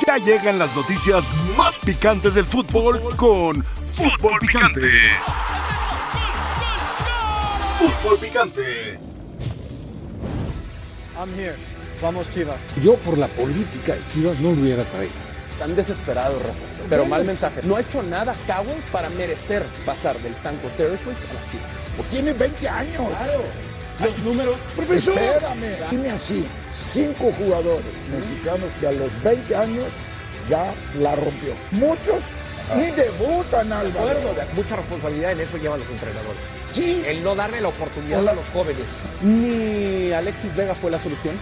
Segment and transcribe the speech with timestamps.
[0.00, 1.24] Ya llegan las noticias
[1.56, 4.90] más picantes del fútbol con Fútbol Picante.
[7.78, 8.98] Fútbol Picante.
[11.16, 11.54] I'm here.
[12.02, 12.58] Vamos, Chivas.
[12.82, 15.12] Yo por la política de Chivas no lo hubiera traído.
[15.52, 16.88] Están desesperados, Rafa.
[16.90, 17.60] Pero mal mensaje.
[17.62, 22.10] No ha hecho nada Cowell para merecer pasar del San José Earthquakes a las Chivas.
[22.10, 23.02] Tiene 20 años.
[24.00, 24.56] Los números.
[24.76, 25.16] Profesor.
[25.16, 25.88] Espérame.
[25.90, 29.86] Tiene así cinco jugadores mexicanos que a los 20 años
[30.48, 31.54] ya la rompió.
[31.70, 32.20] Muchos
[32.76, 34.10] ni debutan, Álvaro.
[34.10, 36.40] acuerdo, mucha responsabilidad en eso llevan los entrenadores.
[36.72, 37.02] Sí.
[37.06, 38.82] El no darle la oportunidad a los jóvenes.
[39.22, 41.36] Ni Alexis Vega fue la solución,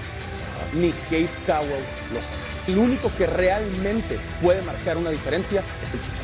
[0.74, 2.52] ni Kate Cowell lo sabe.
[2.68, 6.21] El único que realmente puede marcar una diferencia es el Chicharito.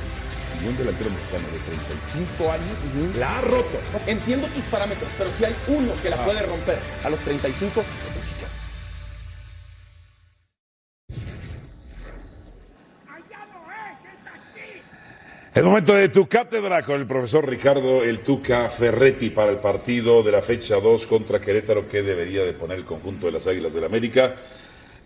[0.62, 3.78] Y un delantero mexicano de 35 años la ha roto.
[4.06, 8.16] Entiendo tus parámetros, pero si hay uno que la puede romper a los 35, es
[8.16, 8.48] el Chicharito.
[15.54, 20.22] El momento de tu cátedra con el profesor Ricardo El Tuca Ferretti para el partido
[20.22, 23.74] de la fecha 2 contra Querétaro que debería de poner el conjunto de las Águilas
[23.74, 24.34] del América.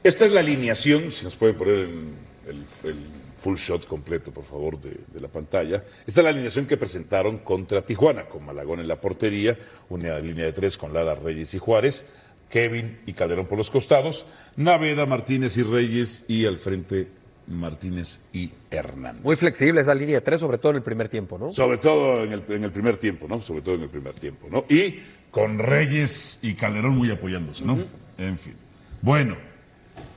[0.02, 2.14] Esta es la alineación, si nos pueden poner en
[2.46, 5.82] el, el full shot completo, por favor, de, de la pantalla.
[6.06, 10.46] Esta es la alineación que presentaron contra Tijuana, con Malagón en la portería, una línea
[10.46, 12.06] de tres con Lara, Reyes y Juárez,
[12.48, 14.26] Kevin y Calderón por los costados,
[14.56, 17.08] Naveda, Martínez y Reyes y al frente
[17.48, 19.20] Martínez y Hernán.
[19.22, 21.50] Muy flexible esa línea de tres, sobre todo en el primer tiempo, ¿no?
[21.50, 23.40] Sobre todo en el, en el primer tiempo, ¿no?
[23.42, 24.64] Sobre todo en el primer tiempo, ¿no?
[24.68, 27.78] Y con Reyes y Calderón muy apoyándose, ¿no?
[28.18, 28.54] En fin.
[29.00, 29.36] Bueno,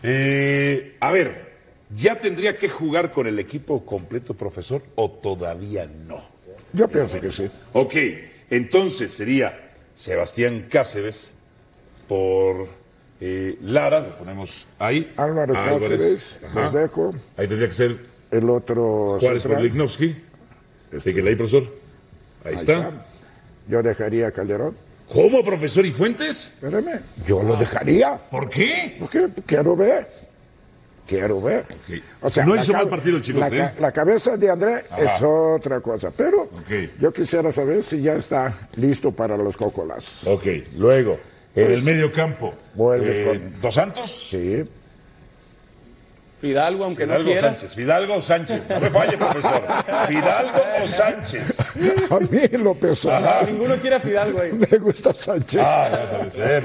[0.03, 1.44] eh, a ver,
[1.93, 6.21] ¿ya tendría que jugar con el equipo completo, profesor, o todavía no?
[6.73, 7.49] Yo pienso que sí.
[7.73, 7.95] Ok,
[8.49, 11.33] entonces sería Sebastián Cáceres
[12.07, 12.67] por
[13.19, 15.13] eh, Lara, lo ponemos ahí.
[15.17, 17.13] Álvaro Cáceres, los dejo.
[17.37, 17.97] Ahí tendría que ser
[18.31, 19.63] El otro Juárez por central.
[19.63, 20.15] Lignovsky.
[20.91, 21.63] Este, Fíjele ahí, profesor.
[22.43, 22.79] Ahí, ahí está.
[22.79, 23.05] está.
[23.67, 24.75] Yo dejaría a Calderón.
[25.11, 25.85] ¿Cómo, profesor?
[25.85, 26.51] ¿Y Fuentes?
[26.55, 28.17] Espérame, yo lo dejaría.
[28.29, 28.97] ¿Por qué?
[28.99, 30.07] Porque quiero ver.
[31.07, 31.65] Quiero ver.
[32.21, 32.37] Ok.
[32.45, 33.59] No la hizo mal partido el Chicote, La, ¿eh?
[33.75, 35.03] ca- la cabeza de André Ajá.
[35.15, 36.09] es otra cosa.
[36.15, 36.49] Pero
[36.99, 40.27] yo quisiera saber si ya está listo para los cocolazos.
[40.27, 40.45] Ok,
[40.77, 41.19] luego,
[41.55, 42.53] en Pues, el medio campo.
[42.73, 44.27] vuelve eh, con- ¿Dos Santos?
[44.31, 44.63] Sí.
[46.41, 47.57] Fidalgo, aunque Fidalgo no quieras.
[47.57, 47.75] Sánchez.
[47.75, 48.69] Fidalgo o Sánchez.
[48.69, 49.61] No me falle, profesor.
[50.07, 51.59] Fidalgo o Sánchez.
[52.11, 53.41] A mí lo personal Ajá.
[53.45, 54.51] Ninguno quiere a Fidalgo ahí.
[54.51, 55.61] me gusta Sánchez.
[55.63, 56.63] Ah, ya sabe ser.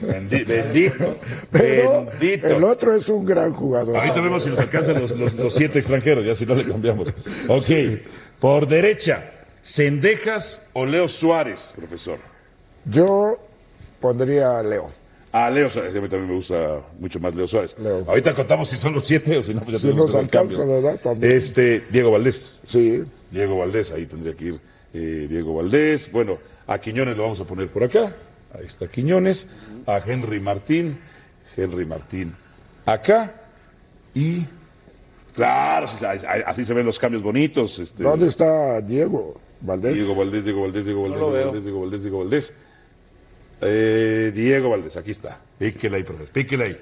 [0.00, 1.16] Bendi- Bendito.
[1.50, 2.46] pero Bendito.
[2.48, 3.96] el otro es un gran jugador.
[3.96, 7.08] Ahorita vemos si nos alcanzan los, los- los siete extranjeros, ya si no le cambiamos.
[7.48, 8.00] Ok,
[8.40, 9.30] por derecha,
[9.62, 12.18] Cendejas o Leo Suárez, profesor.
[12.84, 13.38] Yo
[14.00, 14.90] pondría a Leo.
[15.34, 17.74] Ah, Leo Suárez, a mí también me gusta mucho más Leo Suárez.
[17.78, 18.04] Leo.
[18.06, 20.18] Ahorita contamos si son los siete o si no, pues ya Si tenemos nos que
[20.38, 20.82] alcanza, cambios.
[20.82, 21.00] ¿verdad?
[21.02, 21.32] También.
[21.32, 22.60] Este, Diego Valdés.
[22.64, 23.02] Sí.
[23.30, 24.60] Diego Valdés, ahí tendría que ir
[24.92, 26.12] eh, Diego Valdés.
[26.12, 28.14] Bueno, a Quiñones lo vamos a poner por acá.
[28.52, 29.48] Ahí está Quiñones.
[29.86, 30.98] A Henry Martín.
[31.56, 32.34] Henry Martín
[32.86, 33.32] acá.
[34.14, 34.44] Y.
[35.34, 36.04] Claro, así,
[36.44, 37.78] así se ven los cambios bonitos.
[37.78, 39.94] Este, ¿Dónde está Diego Valdés?
[39.94, 41.44] Diego Valdés, Diego Valdés, Diego Valdés, Diego veo.
[41.46, 42.54] Valdés, Diego Valdés, Diego Valdés.
[43.62, 45.38] Eh, Diego Valdés, aquí está.
[45.58, 46.32] Píquele ahí, profesor.
[46.32, 46.80] Píquele ahí.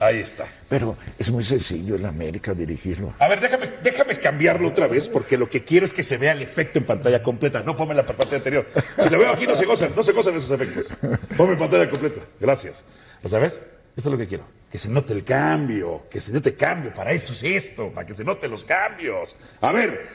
[0.00, 0.44] Ahí está.
[0.68, 3.14] Pero es muy sencillo en América dirigirlo.
[3.18, 6.32] A ver, déjame, déjame cambiarlo otra vez, porque lo que quiero es que se vea
[6.32, 7.62] el efecto en pantalla completa.
[7.62, 8.66] No ponme la pantalla anterior.
[8.98, 10.92] Si lo veo aquí, no se gozan, no se gozan esos efectos.
[11.36, 12.20] Ponme en pantalla completa.
[12.40, 12.84] Gracias.
[13.22, 13.54] ¿Lo sabes?
[13.96, 14.44] Esto es lo que quiero.
[14.70, 16.92] Que se note el cambio, que se note cambio.
[16.92, 19.36] Para eso es esto, para que se noten los cambios.
[19.60, 20.08] A ver,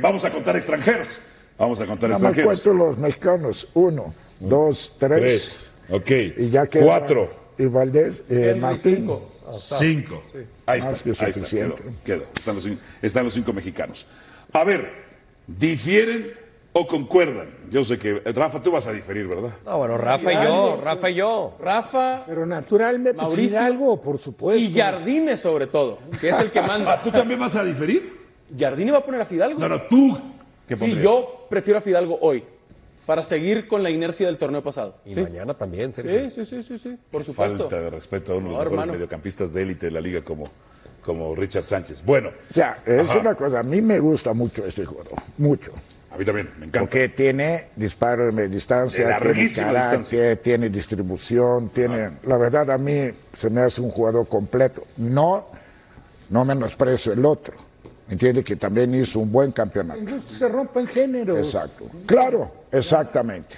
[0.00, 1.20] vamos a contar extranjeros.
[1.58, 2.62] Vamos a contar Nada más extranjeros.
[2.62, 3.68] cuento los mexicanos.
[3.74, 5.20] Uno, dos, tres.
[5.20, 5.72] Tres.
[5.90, 6.10] Ok.
[6.38, 6.84] Y ya queda.
[6.84, 7.30] Cuatro.
[7.58, 9.08] Y Valdés, eh, Martín.
[9.52, 10.22] Cinco.
[10.66, 11.26] Ahí Más está.
[11.26, 11.74] que ahí está, quedó,
[12.04, 12.22] quedó.
[12.34, 14.06] Están, los, cin- están los cinco mexicanos.
[14.52, 14.88] A ver,
[15.46, 16.32] ¿difieren
[16.72, 17.48] o concuerdan?
[17.70, 19.50] Yo sé que, Rafa, tú vas a diferir, ¿verdad?
[19.64, 21.56] No, bueno, Rafa y yo, Rafa y yo.
[21.60, 23.58] Rafa Pero naturalmente, pues, Mauricio.
[23.58, 24.62] Fidalgo, por supuesto.
[24.64, 27.02] y Jardine sobre todo, que es el que Ah, manda.
[27.02, 28.18] ¿Tú también vas a diferir?
[28.56, 29.58] ¿Jardine va a poner a Fidalgo?
[29.58, 30.18] No, no, tú.
[30.68, 32.44] ¿Qué Sí, yo prefiero a Fidalgo hoy,
[33.10, 34.98] para seguir con la inercia del torneo pasado.
[35.04, 35.20] Y ¿Sí?
[35.20, 36.30] mañana también, Sergio.
[36.30, 37.58] Sí, sí, sí, sí, sí, por supuesto.
[37.68, 38.92] Falta de respeto a uno de los No, mejores hermano.
[38.92, 40.48] mediocampistas de élite de la liga como,
[41.04, 42.04] como Richard Sánchez.
[42.04, 43.18] Bueno, O sea, es Ajá.
[43.18, 45.72] una cosa, a mí me gusta mucho este jugador, mucho.
[46.12, 46.78] a mí también, me encanta.
[46.82, 50.36] Porque tiene disparo de distancia, De tiene carácter, distancia.
[50.40, 52.10] tiene distribución, tiene...
[52.28, 54.84] La verdad, a mí se me hace un jugador completo.
[54.98, 55.48] No,
[56.28, 57.54] no menosprecio el otro.
[58.10, 60.00] Entiende que también hizo un buen campeonato.
[60.36, 61.38] se rompen géneros.
[61.38, 61.84] Exacto.
[62.06, 63.56] Claro, exactamente.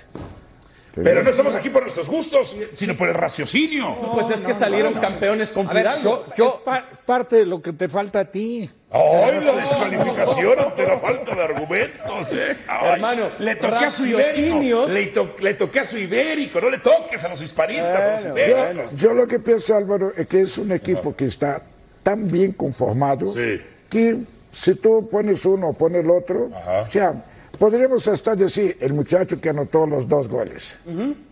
[0.94, 3.96] Pero no estamos aquí por nuestros gustos, sino por el raciocinio.
[4.12, 6.26] pues es que salieron campeones con A ver, Fidalgo.
[6.26, 8.68] yo, yo, Es pa- parte de lo que te falta a ti.
[8.90, 12.32] ¡Ay, la descalificación ante la falta de argumentos!
[12.34, 12.58] ¿eh?
[12.68, 14.86] Ay, Hermano, le toqué a su ibérico.
[14.86, 16.60] Le, to- le toqué a su ibérico.
[16.60, 18.94] No le toques a los hispanistas, a los ibéricos.
[18.98, 21.62] Yo lo que pienso, Álvaro, es que es un equipo que está
[22.02, 23.62] tan bien conformado Sí.
[23.88, 24.18] que
[24.52, 26.82] si tú pones uno o pones el otro, Ajá.
[26.82, 27.24] o sea,
[27.58, 30.78] podríamos hasta decir el muchacho que anotó los dos goles.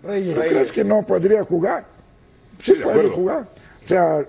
[0.03, 0.35] Reyes.
[0.35, 1.85] ¿Tú crees que no podría jugar?
[2.59, 3.47] Sí, Sí, de puede jugar.
[3.85, 4.25] O sea,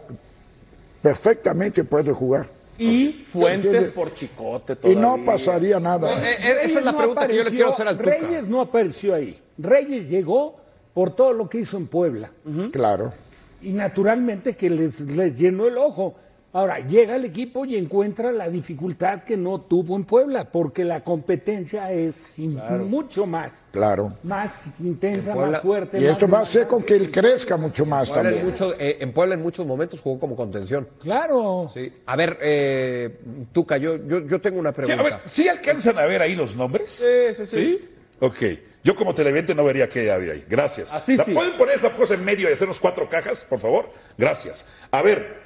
[1.02, 2.46] perfectamente puede jugar.
[2.78, 3.92] Y Fuentes ¿Entiendes?
[3.94, 6.12] por Chicote Y no pasaría nada.
[6.28, 8.10] eh, eh, esa es la no pregunta que yo le quiero hacer al Tuca.
[8.10, 9.40] Reyes no apareció ahí.
[9.58, 10.58] Reyes llegó
[10.94, 12.32] por todo lo que hizo en Puebla.
[12.72, 13.14] Claro.
[13.62, 16.16] Y naturalmente que les, les llenó el ojo.
[16.54, 21.02] Ahora, llega el equipo y encuentra la dificultad que no tuvo en Puebla, porque la
[21.02, 24.18] competencia es mucho más, Claro.
[24.24, 25.98] más intensa, Puebla- más fuerte.
[25.98, 28.52] Y más esto va a con que él crezca mucho más Puebla en, también.
[28.54, 30.90] muchos- eh, en Puebla en muchos momentos jugó como contención.
[31.02, 31.70] Claro.
[31.74, 31.90] Sí.
[32.06, 33.20] A ver, eh,
[33.54, 35.04] Tuca, yo, yo, yo tengo una Sí, a pregunta.
[35.04, 36.92] ver, ¿sí alcanzan a ver ahí los nombres?
[36.92, 37.90] Sí, sí, sí.
[38.20, 38.38] Ok.
[38.84, 40.44] Yo como televidente no vería qué había ahí.
[40.50, 40.92] Gracias.
[40.92, 41.34] Así ¿La sí.
[41.34, 43.86] ¿Pueden poner esa cosa en medio y hacernos cuatro cajas, por favor?
[44.18, 44.66] Gracias.
[44.90, 45.41] A ver,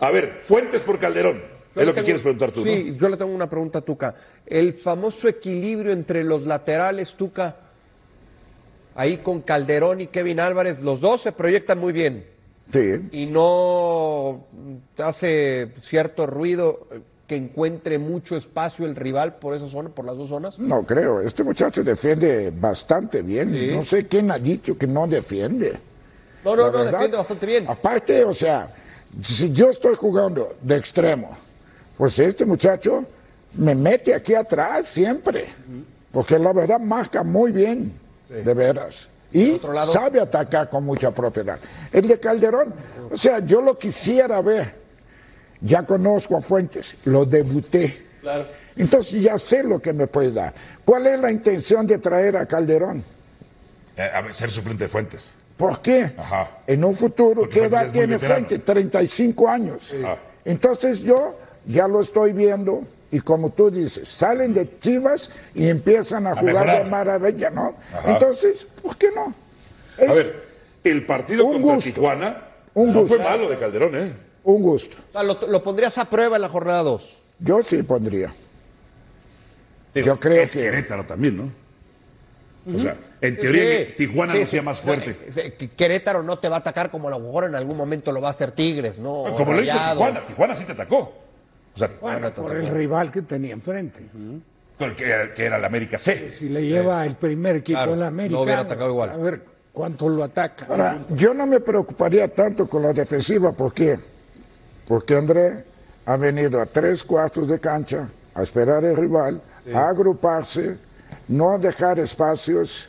[0.00, 1.42] a ver, Fuentes por Calderón.
[1.74, 2.96] Yo es lo que tengo- quieres preguntar tú, Sí, ¿no?
[2.96, 4.14] yo le tengo una pregunta a Tuca.
[4.46, 7.54] El famoso equilibrio entre los laterales, Tuca,
[8.94, 12.24] ahí con Calderón y Kevin Álvarez, los dos se proyectan muy bien
[12.72, 12.94] Sí.
[13.12, 14.46] y no
[14.98, 16.86] hace cierto ruido
[17.26, 20.58] que encuentre mucho espacio el rival por esa zona, por las dos zonas.
[20.58, 23.52] No creo, este muchacho defiende bastante bien.
[23.52, 23.70] Sí.
[23.74, 25.76] No sé quién ha dicho que no defiende.
[26.44, 27.64] No, no, La no, verdad, defiende bastante bien.
[27.68, 28.72] Aparte, o sea,
[29.22, 31.36] si yo estoy jugando de extremo,
[31.96, 33.04] pues este muchacho
[33.54, 35.46] me mete aquí atrás siempre.
[36.12, 37.92] Porque la verdad marca muy bien,
[38.28, 39.08] de veras.
[39.32, 41.58] Y otro lado- sabe atacar con mucha propiedad.
[41.92, 42.72] El de Calderón,
[43.10, 44.86] o sea, yo lo quisiera ver.
[45.60, 48.06] Ya conozco a Fuentes, lo debuté.
[48.20, 48.46] Claro.
[48.76, 50.52] Entonces ya sé lo que me puede dar.
[50.84, 53.02] ¿Cuál es la intención de traer a Calderón?
[53.96, 55.34] Eh, a ver, ser suplente de Fuentes.
[55.56, 56.10] ¿Por qué?
[56.18, 56.50] Ajá.
[56.66, 58.18] En un futuro, Porque ¿qué edad tiene.
[58.18, 58.58] Fuente?
[58.58, 59.94] 35 años.
[60.02, 60.18] Ajá.
[60.44, 66.26] Entonces yo ya lo estoy viendo y como tú dices, salen de Chivas y empiezan
[66.26, 66.84] a, jugar mejorar.
[66.84, 67.74] de maravilla, ¿no?
[67.96, 68.12] Ajá.
[68.12, 69.32] Entonces, ¿por qué no?
[69.96, 70.44] Es A ver,
[70.84, 71.90] el partido Un contra gusto.
[71.92, 72.42] Tijuana
[72.74, 73.14] Un no gusto.
[73.16, 74.12] fue malo de Calderón, ¿eh?
[74.44, 74.96] un gusto.
[75.08, 77.22] O sea, lo, lo pondrías a prueba en la jornada 2.
[77.40, 78.32] Yo sí pondría.
[79.94, 81.50] Digo, Yo creo es que- Querétaro también, ¿no?
[82.74, 82.96] O sea,
[83.28, 84.64] en teoría Sí, Tijuana sí, no sea sí.
[84.64, 85.16] más fuerte.
[85.76, 88.28] Querétaro no te va a atacar como a lo mejor en algún momento lo va
[88.28, 89.24] a hacer Tigres, ¿no?
[89.36, 89.72] Como lo hizo.
[89.78, 90.20] Tijuana.
[90.26, 91.12] Tijuana sí te atacó.
[91.74, 94.00] O sea, te por el rival que tenía enfrente.
[94.96, 96.32] que era, que era el América C.
[96.32, 98.34] Si le lleva el primer equipo Claro, en la América.
[98.36, 99.10] no hubiera atacado igual.
[99.10, 99.42] A ver
[99.72, 100.66] cuánto lo ataca.
[100.70, 103.98] Ahora, yo no me preocuparía tanto con la defensiva, ¿por qué?
[104.88, 105.64] Porque André
[106.06, 109.42] ha venido a tres cuartos de cancha a esperar al rival,
[109.74, 110.78] a agruparse,
[111.28, 112.88] no dejar espacios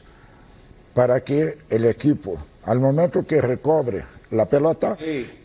[0.97, 4.97] para que el equipo, al momento que recobre la pelota,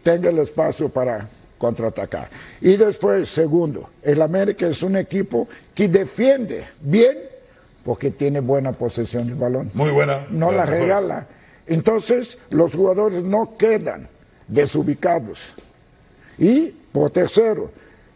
[0.02, 1.28] tenga el espacio para
[1.58, 2.31] contraatacar.
[2.62, 7.19] Y después, segundo, el América es un equipo que defiende bien
[7.84, 10.26] porque tiene buena posesión de balón Muy buena.
[10.31, 10.81] no la mejores.
[10.81, 11.26] regala.
[11.66, 14.08] Entonces, los jugadores no quedan
[14.48, 15.55] desubicados.
[16.38, 17.70] Y, por tercero,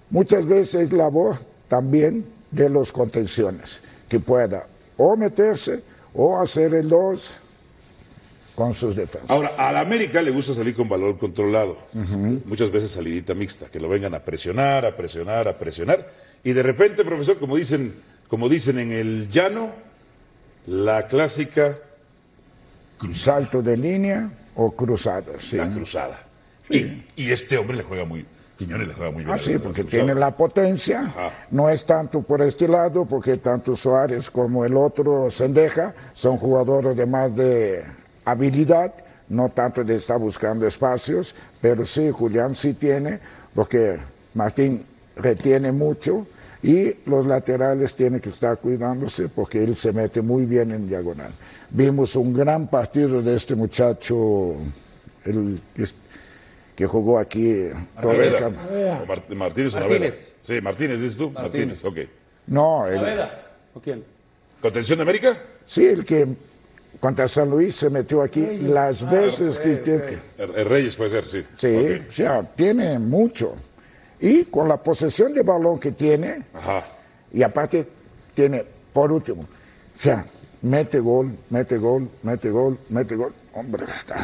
[0.09, 1.37] muchas veces es labor
[1.69, 5.83] también de los contenciones, que pueda o meterse
[6.17, 7.39] o hacer el dos
[8.55, 9.31] con sus defensas.
[9.31, 11.77] Ahora, a la América le gusta salir con valor controlado.
[12.47, 16.11] Muchas veces salidita mixta, que lo vengan a presionar, a presionar, a presionar.
[16.43, 17.95] Y de repente, profesor, como dicen,
[18.29, 19.71] como dicen en el llano,
[20.67, 21.79] la clásica
[23.13, 25.59] Salto de línea o cruzado, sí.
[25.59, 26.23] la cruzada.
[26.71, 28.25] Y, y este hombre le juega muy,
[28.57, 29.35] Quiñones le juega muy bien.
[29.35, 31.31] Ah, sí, porque tiene la potencia, Ajá.
[31.51, 36.97] no es tanto por este lado, porque tanto Suárez como el otro Sendeja son jugadores
[36.97, 37.85] de más de
[38.25, 38.95] habilidad,
[39.29, 43.21] no tanto de estar buscando espacios, pero sí, Julián sí tiene,
[43.55, 43.99] porque
[44.35, 44.85] Martín
[45.17, 46.27] retiene mucho
[46.63, 51.31] y los laterales tienen que estar cuidándose porque él se mete muy bien en diagonal.
[51.71, 54.57] Vimos un gran partido de este muchacho,
[55.25, 55.61] el
[56.77, 59.75] que jugó aquí Martínez o Martínez.
[59.75, 60.13] Naveda.
[60.41, 61.31] Sí, Martínez, dices tú.
[61.31, 62.07] Martínez, Martínez.
[62.07, 62.11] ok.
[62.49, 63.21] No, el.
[63.75, 64.05] ¿O quién?
[64.61, 65.43] ¿Contención de América?
[65.65, 66.27] sí, el que
[67.01, 71.11] contra San Luis se metió aquí las veces que, que- que- El, el Reyes puede
[71.11, 71.45] ser, sí.
[71.57, 73.55] sí, o sea, tiene mucho.
[74.21, 76.85] Y con la posesión de balón que tiene, Ajá.
[77.33, 77.87] y aparte
[78.35, 79.47] tiene, por último, o
[79.99, 80.25] sea,
[80.63, 83.33] mete gol, mete gol, mete gol, mete gol.
[83.53, 84.17] Hombre, está.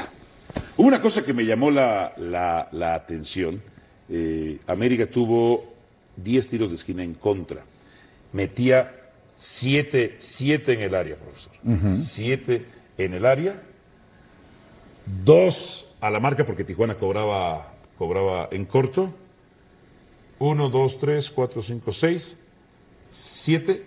[0.76, 3.62] Una cosa que me llamó la, la- la atención,
[4.09, 5.73] eh, América tuvo
[6.16, 7.62] 10 tiros de esquina en contra.
[8.32, 8.94] Metía
[9.37, 11.52] 7 siete en el área, profesor.
[11.97, 12.64] 7
[12.99, 13.61] en el área.
[15.25, 19.12] Dos a la marca porque Tijuana cobraba, cobraba en corto.
[20.38, 22.38] 1, 2, 3, 4, 5, 6,
[23.11, 23.85] 7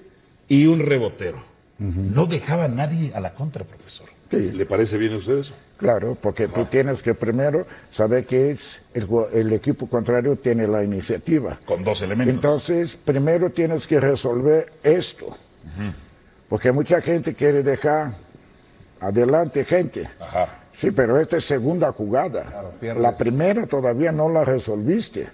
[0.48, 1.44] y un rebotero.
[1.78, 4.08] No dejaba a nadie a la contra, profesor.
[4.32, 4.52] Sí.
[4.54, 5.54] ¿Le parece bien a usted eso?
[5.78, 10.84] Claro, porque tú tienes que primero saber que es el, el equipo contrario tiene la
[10.84, 11.60] iniciativa.
[11.66, 12.34] Con dos elementos.
[12.34, 15.36] Entonces, primero tienes que resolver esto.
[16.48, 18.14] Porque mucha gente quiere dejar
[19.02, 20.08] adelante gente.
[20.20, 20.60] Ajá.
[20.72, 22.72] Sí, pero esta es segunda jugada.
[22.82, 25.28] la primera todavía no la resolviste.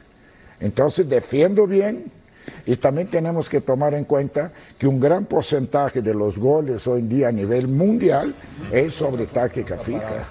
[0.60, 2.06] Entonces, defiendo bien.
[2.66, 7.00] Y también tenemos que tomar en cuenta que un gran porcentaje de los goles hoy
[7.02, 8.34] en día a nivel mundial
[8.72, 10.24] es sobre táctica fija.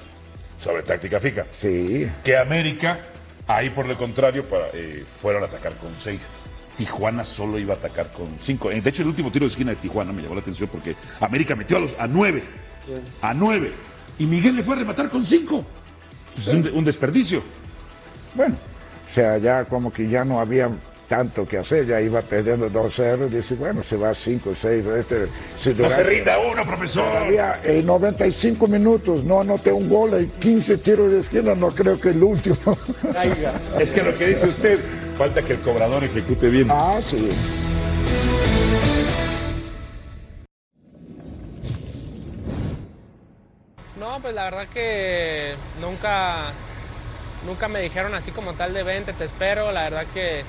[0.59, 1.45] Sobre táctica fija.
[1.51, 2.99] Sí, Que América,
[3.47, 6.43] ahí por el contrario, para, eh, fueron a atacar con seis.
[6.77, 8.71] Tijuana solo iba a atacar con cinco.
[8.71, 10.95] Eh, De hecho, el último tiro de esquina de Tijuana me llamó la atención porque
[11.21, 12.43] América metió a, los, a nueve.
[13.23, 13.73] A nueve.
[14.19, 15.65] Y Miguel le fue a rematar con cinco.
[16.35, 17.43] Pues es un, un desperdicio.
[18.35, 18.55] bueno,
[19.07, 20.71] o sea, ya como que ya no había
[21.11, 25.27] tanto que hacer, ya iba perdiendo 2-0, dice, bueno, se va 5-6, este,
[25.59, 27.05] si No se rinda uno, profesor.
[27.05, 32.01] Todavía en 95 minutos no anoté un gol y 15 tiros de esquina, no creo
[32.01, 32.57] que el último.
[33.81, 34.79] Es que lo que dice usted,
[35.19, 36.69] falta que el cobrador ejecute bien.
[36.71, 37.29] ah, sí.
[43.99, 46.53] No, pues la verdad que nunca,
[47.45, 49.73] nunca me dijeron así como tal de vente, te espero.
[49.73, 50.45] La verdad que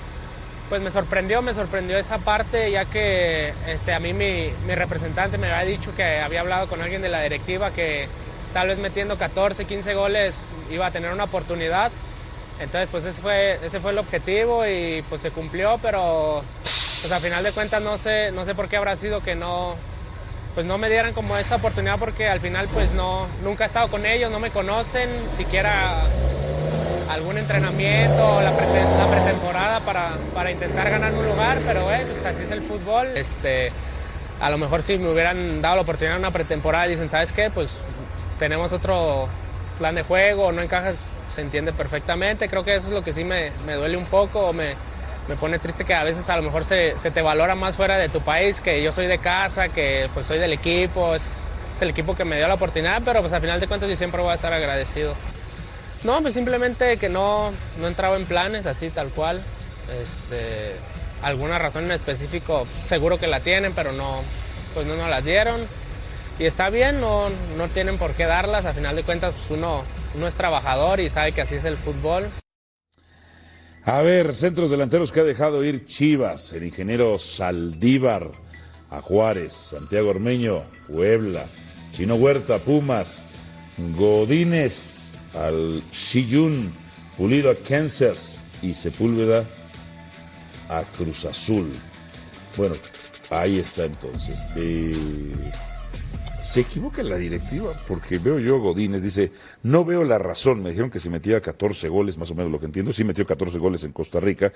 [0.72, 5.38] pues me sorprendió, me sorprendió esa parte, ya que este, a mí mi, mi representante
[5.38, 8.08] me había dicho que había hablado con alguien de la directiva que
[8.54, 11.92] tal vez metiendo 14, 15 goles iba a tener una oportunidad.
[12.62, 17.20] Entonces pues ese fue, ese fue el objetivo y pues se cumplió, pero pues a
[17.20, 19.76] final de cuentas no sé, no sé por qué habrá sido que no,
[20.54, 23.90] pues no me dieran como esta oportunidad porque al final pues no, nunca he estado
[23.90, 26.02] con ellos, no me conocen, siquiera
[27.14, 32.06] algún entrenamiento o la, prete- la pretemporada para, para intentar ganar un lugar, pero eh,
[32.08, 33.08] pues así es el fútbol.
[33.16, 33.72] Este,
[34.40, 37.50] a lo mejor si me hubieran dado la oportunidad en una pretemporada dicen, ¿sabes qué?
[37.50, 37.70] Pues
[38.40, 39.28] tenemos otro
[39.78, 40.96] plan de juego, no encajas,
[41.34, 42.48] se entiende perfectamente.
[42.48, 44.74] Creo que eso es lo que sí me, me duele un poco, me,
[45.28, 47.98] me pone triste que a veces a lo mejor se, se te valora más fuera
[47.98, 51.82] de tu país, que yo soy de casa, que pues soy del equipo, es, es
[51.82, 54.22] el equipo que me dio la oportunidad, pero pues al final de cuentas yo siempre
[54.22, 55.14] voy a estar agradecido.
[56.04, 59.42] No, pues simplemente que no, no entraba en planes así tal cual.
[60.02, 60.72] Este,
[61.22, 64.22] alguna razón en específico seguro que la tienen, pero no,
[64.74, 65.62] pues no nos las dieron.
[66.40, 68.66] Y está bien, no, no tienen por qué darlas.
[68.66, 69.84] A final de cuentas, pues uno,
[70.16, 72.28] uno es trabajador y sabe que así es el fútbol.
[73.84, 78.32] A ver, centros delanteros que ha dejado ir Chivas, el ingeniero Saldívar
[78.90, 81.46] a Juárez, Santiago Ormeño, Puebla,
[81.92, 83.28] Chino Huerta, Pumas,
[83.96, 85.01] Godínez
[85.36, 86.72] al Shiyun,
[87.18, 89.46] Pulido a Kansas y Sepúlveda
[90.70, 91.72] a Cruz Azul.
[92.58, 92.76] Bueno,
[93.30, 94.44] ahí está entonces.
[94.56, 94.94] Eh,
[96.40, 99.32] se equivoca la directiva porque veo yo Godínez, dice,
[99.64, 102.60] no veo la razón, me dijeron que se metía 14 goles, más o menos lo
[102.60, 104.52] que entiendo, sí metió 14 goles en Costa Rica,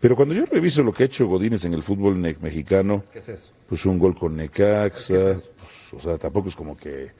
[0.00, 3.28] pero cuando yo reviso lo que ha hecho Godínez en el fútbol mexicano, ¿Qué es
[3.28, 3.52] eso?
[3.68, 7.12] pues un gol con Necaxa, pues, o sea, tampoco es como que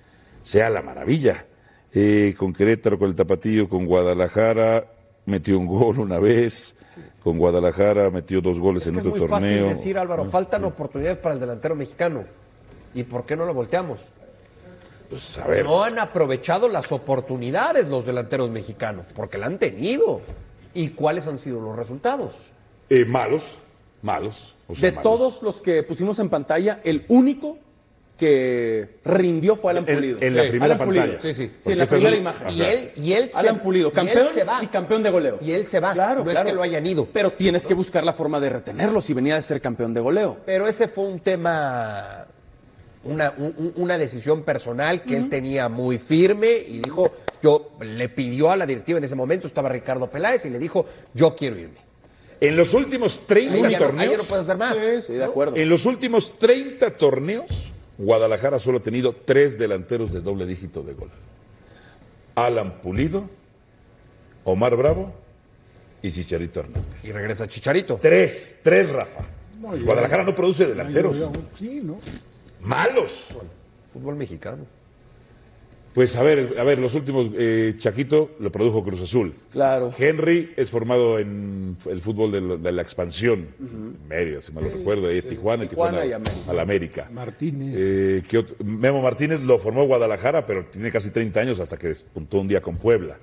[0.42, 1.46] sea la maravilla.
[1.94, 4.86] Eh, con Querétaro, con el Tapatío, con Guadalajara,
[5.26, 6.74] metió un gol una vez,
[7.22, 9.50] con Guadalajara metió dos goles Es en que es otro muy torneo.
[9.50, 12.24] fácil decir, Álvaro, faltan oportunidades para el delantero mexicano.
[12.94, 14.00] ¿Y por qué no lo volteamos?
[15.10, 20.22] Pues, a ver, No han aprovechado las oportunidades los delanteros mexicanos, porque la han tenido.
[20.74, 22.50] ¿Y cuáles han sido los resultados?
[22.88, 23.58] eh, malos,
[24.02, 24.54] malos.
[24.68, 25.02] o sea, De malos.
[25.02, 27.58] todos los que pusimos en pantalla, el único
[28.16, 30.18] que rindió fue Alan Pulido.
[30.20, 31.04] en la Sí, primera Alan Pulido.
[31.06, 31.22] pantalla.
[31.22, 31.50] Sí, sí.
[31.56, 32.50] Porque en la primera imagen.
[32.50, 34.58] Y él, y él se, Alan Pulido, y él campeón se va.
[34.62, 35.38] y campeón de goleo.
[35.42, 35.92] Y él se va.
[35.92, 36.40] Claro, no claro.
[36.40, 37.08] es que lo hayan ido.
[37.12, 40.36] Pero tienes que buscar la forma de retenerlo si venía de ser campeón de goleo.
[40.46, 42.26] Pero ese fue un tema,
[43.04, 47.10] una, un- una decisión personal que él tenía muy firme y dijo,
[47.42, 50.86] yo le pidió a la directiva en ese momento, estaba Ricardo Peláez y le dijo,
[51.12, 51.80] yo quiero irme.
[52.40, 54.76] En los últimos 30 Ahí ya, no, ahí ya torneos, no puedes hacer más.
[54.76, 55.56] Sí, sí, de acuerdo.
[55.56, 60.94] en los últimos 30 torneos, Guadalajara solo ha tenido tres delanteros de doble dígito de
[60.94, 61.10] gol.
[62.34, 63.28] Alan Pulido,
[64.44, 65.12] Omar Bravo
[66.02, 67.04] y Chicharito Hernández.
[67.04, 67.98] Y regresa Chicharito.
[68.00, 69.24] Tres, tres, Rafa.
[69.60, 71.16] Pues Guadalajara no produce delanteros.
[71.58, 72.00] Sí, ¿no?
[72.60, 73.26] Malos.
[73.92, 74.64] fútbol mexicano.
[75.94, 79.34] Pues a ver, a ver, los últimos, eh, Chaquito lo produjo Cruz Azul.
[79.52, 79.92] Claro.
[79.98, 83.48] Henry es formado en el fútbol de la, de la expansión,
[84.08, 86.50] Mérida, si mal no recuerdo, ahí Tijuana, y Tijuana Tijuana y América.
[86.50, 87.08] a la América.
[87.12, 87.74] Martínez.
[87.76, 88.22] Eh.
[88.64, 92.62] Memo Martínez lo formó Guadalajara, pero tiene casi 30 años hasta que despuntó un día
[92.62, 93.18] con Puebla.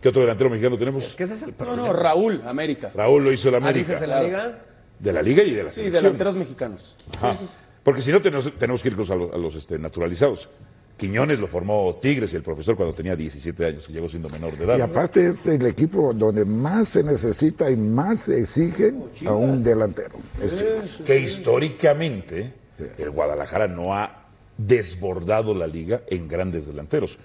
[0.00, 1.16] ¿Qué otro delantero mexicano tenemos?
[1.16, 1.86] ¿Qué es ese el No, problema?
[1.88, 2.92] no, Raúl, América.
[2.94, 3.98] Raúl lo hizo el Ah, América.
[4.00, 4.58] en la liga.
[5.00, 6.04] De la Liga y de la Sí, selección.
[6.04, 6.96] delanteros mexicanos.
[7.16, 7.36] Ajá.
[7.82, 10.48] Porque si no, tenemos, tenemos que irnos a los, a los, este, naturalizados.
[10.96, 14.56] Quiñones lo formó Tigres y el profesor cuando tenía 17 años, que llegó siendo menor
[14.56, 14.78] de edad.
[14.78, 19.64] Y aparte es el equipo donde más se necesita y más se exigen a un
[19.64, 20.14] delantero.
[20.40, 22.54] Es que históricamente
[22.98, 24.24] el Guadalajara no ha
[24.56, 27.18] desbordado la liga en grandes delanteros.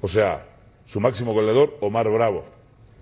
[0.00, 0.46] O sea,
[0.86, 2.44] su máximo goleador, Omar Bravo,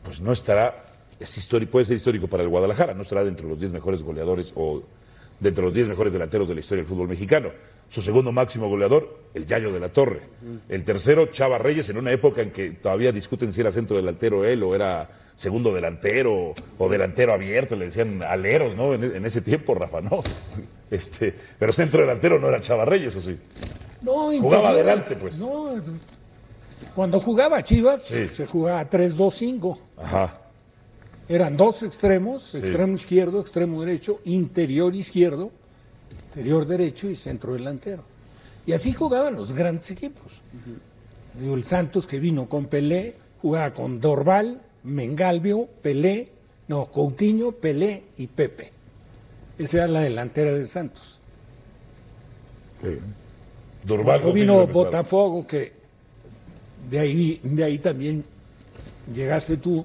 [0.02, 0.84] pues no estará,
[1.20, 4.02] es histórico, puede ser histórico para el Guadalajara, no estará dentro de los 10 mejores
[4.02, 4.82] goleadores o
[5.40, 7.50] dentro de los 10 mejores delanteros de la historia del fútbol mexicano.
[7.88, 10.20] Su segundo máximo goleador, el Yayo de la Torre.
[10.68, 14.44] El tercero, Chava Reyes, en una época en que todavía discuten si era centro delantero
[14.44, 18.92] él o era segundo delantero o delantero abierto, le decían aleros, ¿no?
[18.94, 20.22] En, en ese tiempo, Rafa, no.
[20.90, 23.38] Este, pero centro delantero no era Chava Reyes, ¿o sí?
[24.00, 25.38] No, Jugaba adelante, pues.
[25.38, 25.74] No,
[26.94, 28.26] cuando jugaba Chivas, Sí.
[28.28, 29.78] se jugaba 3-2-5.
[29.98, 30.40] Ajá.
[31.28, 35.50] Eran dos extremos, extremo izquierdo, extremo derecho, interior izquierdo,
[36.28, 38.02] interior derecho y centro delantero.
[38.66, 40.40] Y así jugaban los grandes equipos.
[41.40, 46.28] El Santos que vino con Pelé, jugaba con Dorval, Mengalvio, Pelé,
[46.68, 48.72] no, Coutinho, Pelé y Pepe.
[49.58, 51.18] Esa era la delantera de Santos.
[53.84, 54.66] Durval Cuando vino.
[54.66, 55.72] Botafogo, que
[56.90, 58.24] de ahí, de ahí también
[59.12, 59.84] llegaste tú,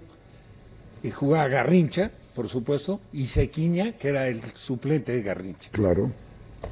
[1.04, 5.70] y jugaba Garrincha, por supuesto, y Sequiña, que era el suplente de Garrincha.
[5.72, 6.12] Claro.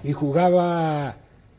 [0.04, 1.18] Y jugaba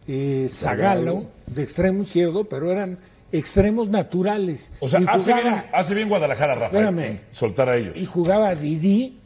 [0.09, 2.99] eh, Zagalo, de extremo izquierdo, pero eran
[3.31, 4.73] extremos naturales.
[4.81, 7.19] O sea, Y hace jugaba- bien, hace bien Guadalajara, Rafa, Espérame.
[7.31, 7.97] soltar a ellos.
[7.97, 9.17] y jugaba Didi,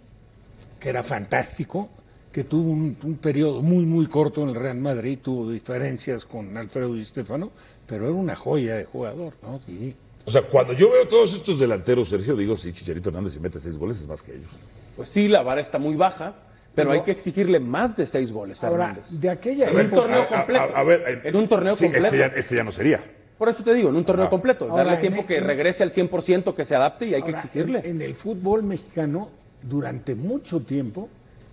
[0.79, 1.89] que era fantástico,
[2.31, 6.55] que tuvo un, un periodo muy, muy corto en el Real Madrid, tuvo diferencias con
[6.57, 7.51] Alfredo Di Stefano,
[7.87, 9.59] pero era una joya de jugador, ¿no?
[9.67, 9.95] Didi.
[10.27, 13.59] O sea, cuando yo veo todos estos delanteros, Sergio, digo, si Chicharito Hernández se mete
[13.61, 14.51] seis goles es más que ellos.
[14.97, 16.35] Pues sí, la vara está muy baja,
[16.75, 19.21] pero hay que exigirle más de seis goles a Ahora, Hernández.
[19.21, 20.77] de aquella En un torneo A- a- completo.
[20.77, 22.07] a ver, en- en un torneo sí, completo.
[22.07, 23.05] Este ya, este ya no sería.
[23.39, 24.65] Por eso te digo, en un torneo completo.
[24.69, 27.79] Ahora, darle tiempo el- que regrese al 100%, que se adapte y hay que exigirle.
[27.81, 29.29] En, en el fútbol mexicano,
[29.63, 31.09] durante mucho tiempo,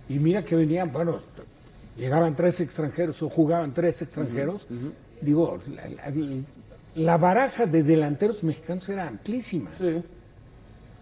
[0.08, 1.20] y mira que venían, bueno,
[1.96, 4.66] llegaban tres extranjeros o jugaban tres extranjeros,
[5.20, 6.10] digo, la, la-
[6.96, 9.70] la baraja de delanteros mexicanos era amplísima.
[9.78, 10.02] Sí.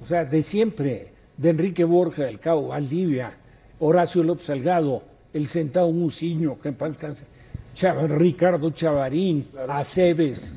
[0.02, 3.32] O sea, de siempre, de Enrique Borja, el Cabo Valdivia,
[3.80, 5.02] Horacio López Salgado,
[5.32, 7.24] el Sentado Muciño, que en paz descanse,
[7.74, 10.52] Chava- Ricardo Chavarín, Aceves,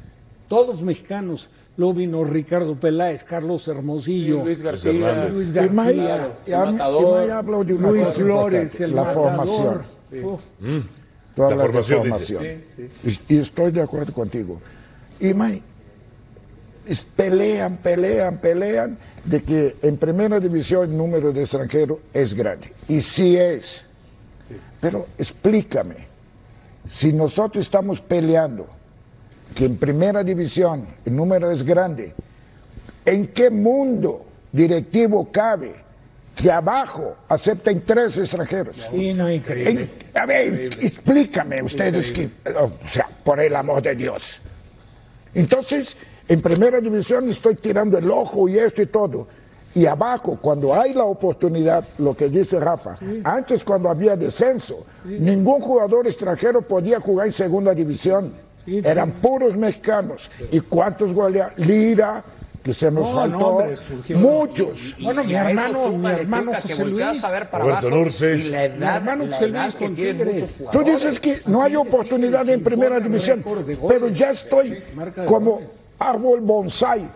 [0.47, 1.49] todos mexicanos.
[1.77, 5.27] Luego vino Ricardo Peláez, Carlos Hermosillo, Luis García.
[5.29, 9.23] Luis García, y Matador, May habló de una Luis cosa Flores, el la matador.
[9.31, 9.81] formación.
[10.23, 10.41] Uf,
[11.35, 12.45] Tú La hablas de formación, formación.
[13.27, 14.61] Y, y estoy de acuerdo contigo.
[15.19, 15.61] Y May,
[16.87, 22.71] es- pelean, pelean, pelean de que en primera división el número de extranjeros es grande.
[22.87, 23.81] Y sí es.
[24.79, 25.95] Pero explícame,
[26.87, 28.67] si nosotros estamos peleando
[29.55, 32.13] que en primera división el número es grande,
[33.05, 35.73] ¿en qué mundo directivo cabe
[36.35, 38.87] que abajo acepten tres extranjeros?
[38.91, 39.89] Sí, no, increíble.
[40.13, 44.39] En- a ver, explícame ustedes que, o sea, por el amor de Dios.
[45.35, 45.95] Entonces,
[46.27, 49.27] en primera división estoy tirando el ojo y esto y todo.
[49.75, 55.59] Y abajo, cuando hay la oportunidad, lo que dice Rafa, antes cuando había descenso, ningún
[55.59, 58.31] jugador extranjero podía jugar en segunda división.
[58.63, 60.31] Sí, Eran puros mexicanos.
[60.49, 61.59] ¿Y cuántos goleados?
[61.59, 62.23] Lira,
[62.65, 63.47] que se nos No, no, faltó.
[63.47, 63.75] hombre,
[64.15, 64.95] Muchos.
[64.99, 67.23] Bueno, mi Y hermano, mi hermano José Luis.
[67.23, 68.35] a ver para Roberto abajo, Nurse.
[68.37, 70.67] Y la edad, Mi hermano José Luis con Tigres.
[70.71, 73.77] Tú dices que no hay oportunidad en primera división, goles.
[73.87, 74.81] pero ya estoy
[75.27, 75.61] como
[75.99, 77.07] árbol bonsai,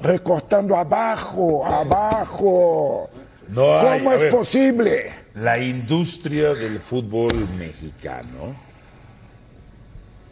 [0.00, 3.10] recortando abajo, abajo.
[3.50, 5.04] No hay, ¿Cómo es ver, posible?
[5.34, 8.54] La industria del fútbol mexicano,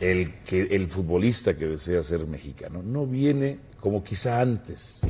[0.01, 5.03] el, que, el futbolista que desea ser mexicano, no viene como quizá antes,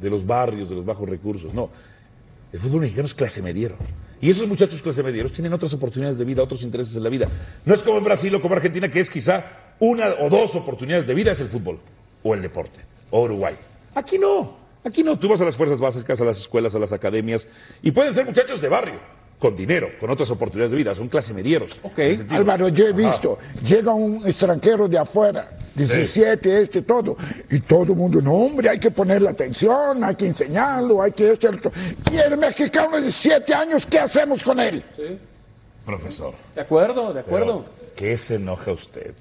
[0.00, 1.52] de los barrios, de los bajos recursos.
[1.54, 1.70] No,
[2.52, 3.76] el fútbol mexicano es clase mediero.
[4.20, 7.28] Y esos muchachos clase medieros tienen otras oportunidades de vida, otros intereses en la vida.
[7.64, 9.44] No es como en Brasil o como Argentina, que es quizá
[9.78, 11.78] una o dos oportunidades de vida es el fútbol,
[12.22, 13.54] o el deporte, o Uruguay.
[13.94, 15.18] Aquí no, aquí no.
[15.18, 17.48] Tú vas a las fuerzas básicas, a las escuelas, a las academias,
[17.80, 18.98] y pueden ser muchachos de barrio,
[19.38, 21.78] con dinero, con otras oportunidades de vida, son clase medieros.
[21.84, 22.00] Ok.
[22.30, 25.48] Álvaro, yo he visto, llega un extranjero de afuera,
[25.86, 27.16] 17, este, todo,
[27.50, 31.32] y todo el mundo, no, hombre, hay que ponerle atención, hay que enseñarlo, hay que
[31.32, 31.70] esto, esto.
[32.12, 34.82] Y el mexicano de 17 años, ¿qué hacemos con él?
[35.84, 36.34] Profesor.
[36.54, 37.64] De acuerdo, de acuerdo.
[37.96, 39.12] ¿Qué se enoja usted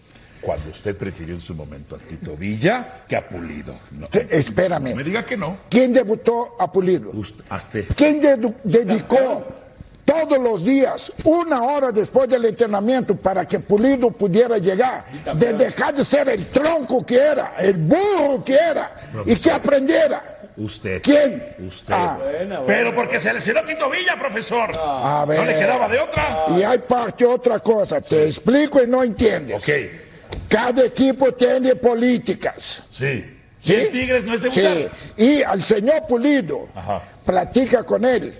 [0.41, 3.75] cuando usted prefirió en su momento a Tito Villa que a Pulido?
[3.91, 4.07] No.
[4.07, 4.89] Te- espérame.
[4.89, 5.57] No me diga que no.
[5.69, 7.11] ¿Quién debutó a Pulido?
[7.11, 8.19] Usted, ¿Quién
[8.63, 9.45] dedicó
[10.07, 15.03] todos los días una hora después del entrenamiento para que Pulido pudiera llegar?
[15.33, 20.23] De dejar de ser el tronco que era, el burro que era, y que aprendiera.
[20.55, 21.01] Usted.
[21.03, 21.55] ¿Quién?
[21.67, 21.93] Usted.
[21.93, 22.17] Ah.
[22.65, 24.71] Pero porque se lesionó Tito Villa, profesor.
[24.79, 25.39] A ver.
[25.39, 26.45] No le quedaba de otra.
[26.57, 29.61] Y hay parte otra cosa, te explico y no entiendes.
[29.61, 29.75] Ok.
[30.47, 32.81] Cada equipo tiene políticas.
[32.89, 33.33] Sí.
[33.59, 33.73] ¿Sí?
[33.73, 34.77] ¿Y el Tigres no es debutar?
[35.17, 35.23] Sí.
[35.23, 37.01] Y al señor Pulido, Ajá.
[37.25, 38.33] platica con él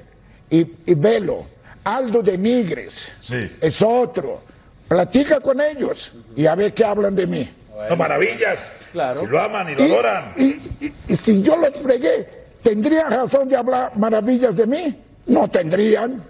[0.50, 1.57] y, y velo.
[1.88, 3.50] Aldo de Migres Sí.
[3.62, 4.42] es otro.
[4.90, 7.50] Platica con ellos y a ver qué hablan de mí.
[7.90, 8.72] No, maravillas.
[8.92, 9.20] Claro.
[9.22, 10.34] Si lo aman y lo Y, adoran.
[10.38, 10.44] y-
[10.86, 12.28] y- y si yo los fregué,
[12.64, 15.02] ¿tendrían razón de hablar maravillas de mí?
[15.28, 16.24] No tendrían.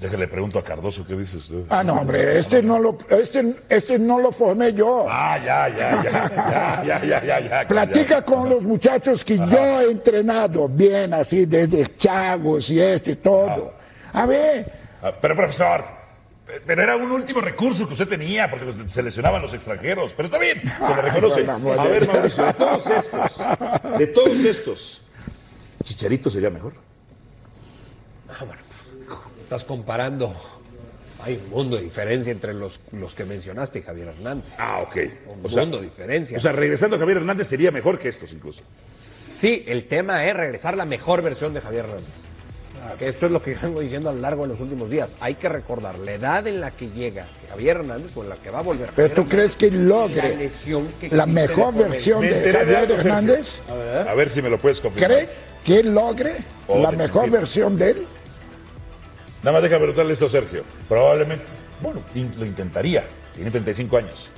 [0.00, 1.62] Déjale pregunto a Cardoso, ¿qué dice usted?
[1.70, 5.06] Ah, no, hombre, este no lo, este, este no lo formé yo.
[5.08, 7.68] Ah, ya, ya, ya, ya, ya, ya, ya, ya.
[7.68, 13.16] Platica con los muchachos que yo he entrenado bien, así, desde chavos y esto y
[13.16, 13.72] todo.
[14.12, 14.85] A ver,
[15.20, 15.84] Pero, profesor,
[16.64, 20.14] pero era un último recurso que usted tenía, porque los- se lesionaban los extranjeros.
[20.14, 21.40] Pero está bien, se le reconoce.
[21.48, 22.06] A de ver.
[22.06, 23.42] Mauricio, de todos estos,
[23.98, 25.02] de todos estos,
[25.82, 26.72] ¿Chicharito sería mejor?
[29.42, 30.34] Estás comparando.
[31.22, 34.52] Hay un mundo de diferencia entre los, los que mencionaste y Javier Hernández.
[34.58, 34.96] Ah, ok.
[35.28, 36.36] Un mundo de diferencia.
[36.36, 38.62] O sea, regresando a Javier Hernández sería mejor que estos incluso.
[38.94, 42.06] Sí, el tema es regresar la mejor versión de Javier Hernández.
[42.98, 45.10] Que esto es lo que vengo diciendo a lo largo de los últimos días.
[45.20, 48.60] Hay que recordar la edad en la que llega Javier Hernández con la que va
[48.60, 48.90] a volver.
[48.94, 52.20] pero Javier tú Hernández, crees que la logre lesión que la mejor de por versión
[52.22, 52.90] de Javier.
[52.92, 53.60] Hernández?
[54.08, 55.10] A ver si me lo puedes confirmar.
[55.10, 56.36] ¿Crees que él logre
[56.68, 57.38] Oh, la mejor sentido.
[57.40, 58.06] versión de él?
[59.42, 60.64] Nada más deja preguntarle esto a Sergio.
[60.88, 61.44] Probablemente,
[61.80, 62.02] bueno,
[62.38, 63.04] lo intentaría.
[63.34, 64.28] Tiene 35 años.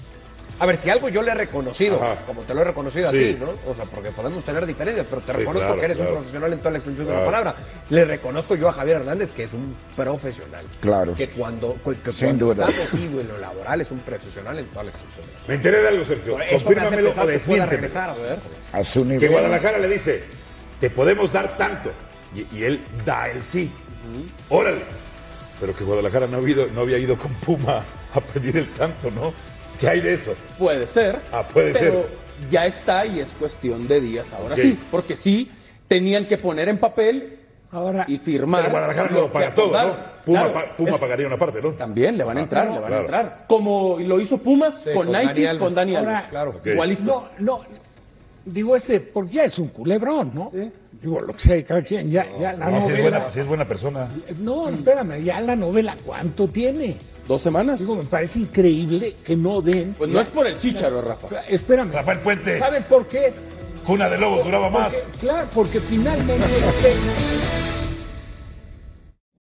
[0.61, 2.17] A ver, si algo yo le he reconocido, Ajá.
[2.27, 3.17] como te lo he reconocido Sí.
[3.17, 3.71] a ti, ¿no?
[3.71, 6.11] O sea, porque podemos tener diferencias, pero te Sí, reconozco claro, que eres claro.
[6.13, 7.55] un profesional en toda la extensión de la palabra.
[7.91, 10.65] Le reconozco yo a Javier Hernández que es un profesional.
[10.81, 11.15] Claro.
[11.15, 12.69] Que cuando, que Sin cuando duda.
[12.69, 15.49] está metido en lo laboral es un profesional en toda la extensión de la palabra.
[15.49, 16.37] Me enteré de algo, Sergio.
[16.53, 17.71] Confírmamelo o que desmiénteme.
[17.73, 18.11] regresar.
[18.11, 18.39] A ver.
[18.73, 19.31] A su Que nivel.
[19.31, 20.25] Guadalajara le dice,
[20.81, 21.91] te podemos dar tanto.
[22.35, 23.71] Y, y él da el sí.
[24.49, 24.83] Órale.
[25.61, 27.83] Pero que Guadalajara no, ha habido- no había ido con Puma
[28.15, 29.33] a pedir el tanto, ¿no?
[29.81, 30.35] ¿Qué hay de eso?
[30.59, 31.17] Puede ser.
[31.33, 32.07] Ah, puede pero ser.
[32.51, 34.79] ya está y es cuestión de días ahora sí.
[34.91, 35.51] Porque sí
[35.87, 37.39] tenían que poner en papel
[37.71, 38.63] Ahora, y firmar.
[38.63, 40.19] Pero Guadalajara no lo paga todo, ¿no?
[40.25, 41.71] Puma, Claro, pa- Puma es- pagaría una parte, ¿no?
[41.73, 42.97] También le van a entrar, le van claro.
[42.97, 43.45] a entrar.
[43.47, 46.31] Como lo hizo Pumas con, con Nike, con Dani Ahora, Alves.
[46.31, 46.61] claro.
[46.65, 47.29] Igualito.
[47.39, 47.61] no, no,
[48.45, 50.51] digo este, porque ya es un culebrón, ¿no?
[51.01, 53.47] Digo, lo que sea, cada quien, ya, ya la No, si es, buena, si es
[53.47, 54.09] buena persona.
[54.41, 56.97] No, espérame, ya la novela, ¿cuánto tiene?
[57.29, 57.79] Dos semanas.
[57.81, 59.95] Digo, me parece increíble que no den.
[59.99, 61.41] Pues no es por el chícharo, Rafa.
[61.43, 61.93] Espérame.
[61.93, 63.33] Rafael Puente, ¿Sabes por qué?
[63.87, 64.95] cuna de lobos, duraba más.
[64.95, 66.45] Porque- claro, porque finalmente.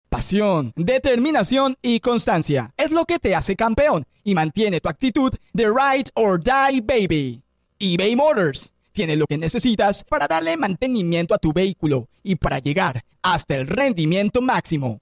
[0.09, 5.65] Pasión, determinación y constancia es lo que te hace campeón y mantiene tu actitud de
[5.65, 7.41] ride or die baby.
[7.79, 13.03] eBay Motors tiene lo que necesitas para darle mantenimiento a tu vehículo y para llegar
[13.21, 15.01] hasta el rendimiento máximo.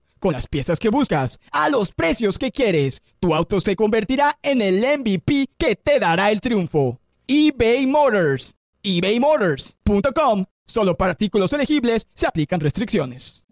[0.21, 4.61] Con las piezas que buscas, a los precios que quieres, tu auto se convertirá en
[4.61, 6.99] el MVP que te dará el triunfo.
[7.25, 8.55] eBay Motors.
[8.83, 10.45] ebaymotors.com.
[10.67, 13.45] Solo para artículos elegibles se aplican restricciones.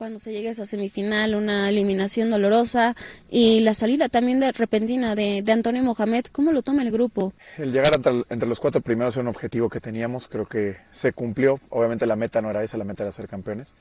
[0.00, 2.96] Cuando se llegue esa semifinal, una eliminación dolorosa
[3.28, 7.34] y la salida también de repentina de, de Antonio Mohamed, ¿cómo lo toma el grupo?
[7.58, 11.12] El llegar entre, entre los cuatro primeros era un objetivo que teníamos, creo que se
[11.12, 11.60] cumplió.
[11.68, 13.74] Obviamente la meta no era esa, la meta era ser campeones.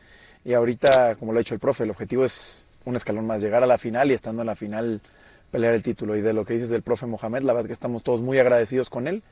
[0.43, 3.63] Y ahorita, como lo ha dicho el profe, el objetivo es un escalón más, llegar
[3.63, 4.99] a la final y estando en la final
[5.51, 6.17] pelear el título.
[6.17, 8.89] Y de lo que dices del profe Mohamed, la verdad que estamos todos muy agradecidos
[8.89, 9.23] con él.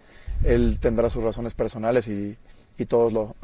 [0.46, 2.38] Él tendrá sus razones personales y,
[2.78, 3.36] y todos lo,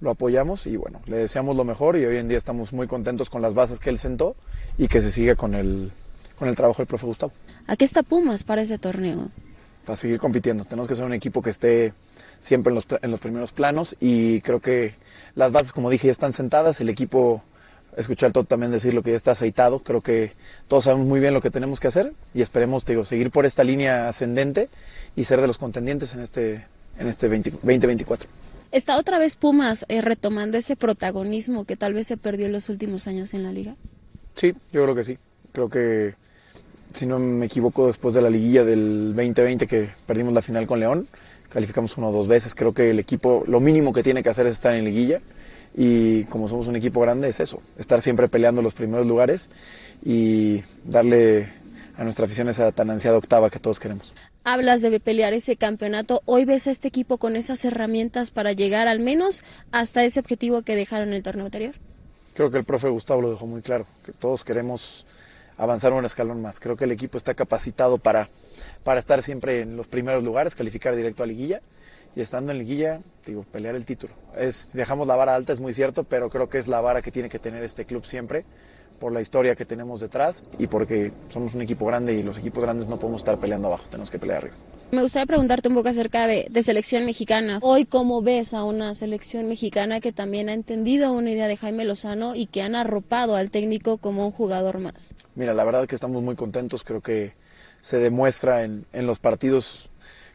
[0.00, 3.30] lo apoyamos y bueno, le deseamos lo mejor y hoy en día estamos muy contentos
[3.30, 4.36] con las bases que él sentó
[4.78, 5.90] y que se siga con el,
[6.38, 7.32] con el trabajo del profe Gustavo.
[7.66, 9.30] ¿A qué está Pumas para ese torneo?
[9.86, 10.64] Para seguir compitiendo.
[10.64, 11.92] Tenemos que ser un equipo que esté
[12.40, 14.94] siempre en los, en los primeros planos y creo que
[15.34, 16.80] las bases, como dije, ya están sentadas.
[16.80, 17.42] El equipo,
[17.96, 19.78] escuché al Toto también decir lo que ya está aceitado.
[19.80, 20.32] Creo que
[20.68, 23.46] todos sabemos muy bien lo que tenemos que hacer y esperemos te digo, seguir por
[23.46, 24.68] esta línea ascendente
[25.16, 26.66] y ser de los contendientes en este,
[26.98, 28.28] en este 20, 2024.
[28.74, 32.68] ¿Está otra vez Pumas eh, retomando ese protagonismo que tal vez se perdió en los
[32.68, 33.76] últimos años en la liga?
[34.34, 35.16] Sí, yo creo que sí.
[35.52, 36.16] Creo que,
[36.92, 40.80] si no me equivoco, después de la liguilla del 2020 que perdimos la final con
[40.80, 41.06] León,
[41.50, 42.56] calificamos uno o dos veces.
[42.56, 45.20] Creo que el equipo lo mínimo que tiene que hacer es estar en liguilla
[45.76, 49.50] y como somos un equipo grande es eso, estar siempre peleando los primeros lugares
[50.04, 51.46] y darle
[51.96, 54.12] a nuestra afición esa tan ansiada octava que todos queremos.
[54.46, 56.20] Hablas de pelear ese campeonato.
[56.26, 60.60] Hoy ves a este equipo con esas herramientas para llegar al menos hasta ese objetivo
[60.60, 61.74] que dejaron en el torneo anterior.
[62.34, 65.06] Creo que el profe Gustavo lo dejó muy claro, que todos queremos
[65.56, 66.60] avanzar un escalón más.
[66.60, 68.28] Creo que el equipo está capacitado para,
[68.82, 71.62] para estar siempre en los primeros lugares, calificar directo a liguilla
[72.14, 74.12] y estando en liguilla, digo, pelear el título.
[74.36, 77.10] Es, dejamos la vara alta, es muy cierto, pero creo que es la vara que
[77.10, 78.44] tiene que tener este club siempre
[78.98, 82.62] por la historia que tenemos detrás y porque somos un equipo grande y los equipos
[82.62, 84.54] grandes no podemos estar peleando abajo, tenemos que pelear arriba.
[84.90, 87.58] Me gustaría preguntarte un poco acerca de, de, selección mexicana.
[87.62, 91.84] Hoy, ¿cómo ves a una selección mexicana que también ha entendido una idea de Jaime
[91.84, 95.14] Lozano y que han arropado al técnico como un jugador más?
[95.34, 96.84] Mira, la verdad que estamos muy contentos.
[96.84, 97.32] Creo que
[97.80, 99.90] se demuestra en, en los partidos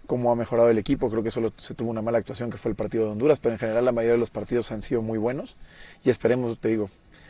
[0.09, 1.09] cómo ha mejorado el equipo.
[1.09, 3.53] Creo que solo se tuvo una mala actuación que fue el partido de Honduras, pero
[3.53, 5.55] en general la mayoría de los partidos han sido muy buenos
[6.03, 6.89] y esperemos, te digo,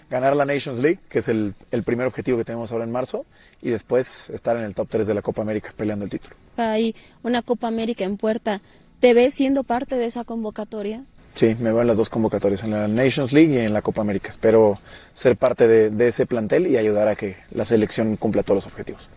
[0.10, 3.26] ganar la Nations League, que es el, el, primer objetivo que tenemos ahora en marzo,
[3.62, 6.36] y después estar en el top 3 de la Copa América peleando el título.
[6.58, 8.62] Hay una Copa América en puerta.
[9.00, 11.04] ¿Te ves siendo parte de esa convocatoria?
[11.36, 14.02] Sí, me veo en las dos convocatorias, en la Nations League y en la Copa
[14.02, 14.30] América.
[14.30, 14.78] Espero
[15.14, 18.68] ser parte de, de ese plantel y ayudar a que la selección cumpla todos los
[18.68, 19.08] objetivos.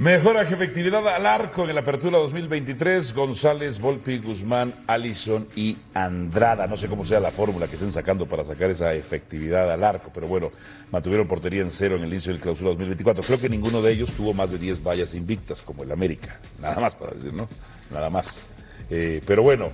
[0.00, 3.12] Mejora efectividad al arco en la apertura 2023.
[3.12, 6.66] González, Volpi, Guzmán, Allison y Andrada.
[6.66, 10.10] No sé cómo sea la fórmula que estén sacando para sacar esa efectividad al arco,
[10.14, 10.52] pero bueno,
[10.90, 13.22] mantuvieron portería en cero en el inicio del clausura 2024.
[13.22, 16.34] Creo que ninguno de ellos tuvo más de 10 vallas invictas, como el América.
[16.62, 17.46] Nada más para decir, ¿no?
[17.92, 18.46] Nada más.
[18.88, 19.68] Eh, pero bueno,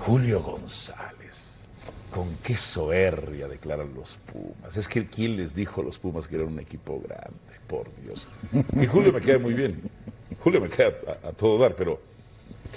[0.00, 1.05] Julio González.
[2.16, 4.74] Con qué soberbia declaran los Pumas.
[4.74, 7.36] Es que ¿quién les dijo a los Pumas que eran un equipo grande?
[7.66, 8.26] Por Dios.
[8.80, 9.82] Y Julio me queda muy bien.
[10.40, 12.00] Julio me queda a, a todo dar, pero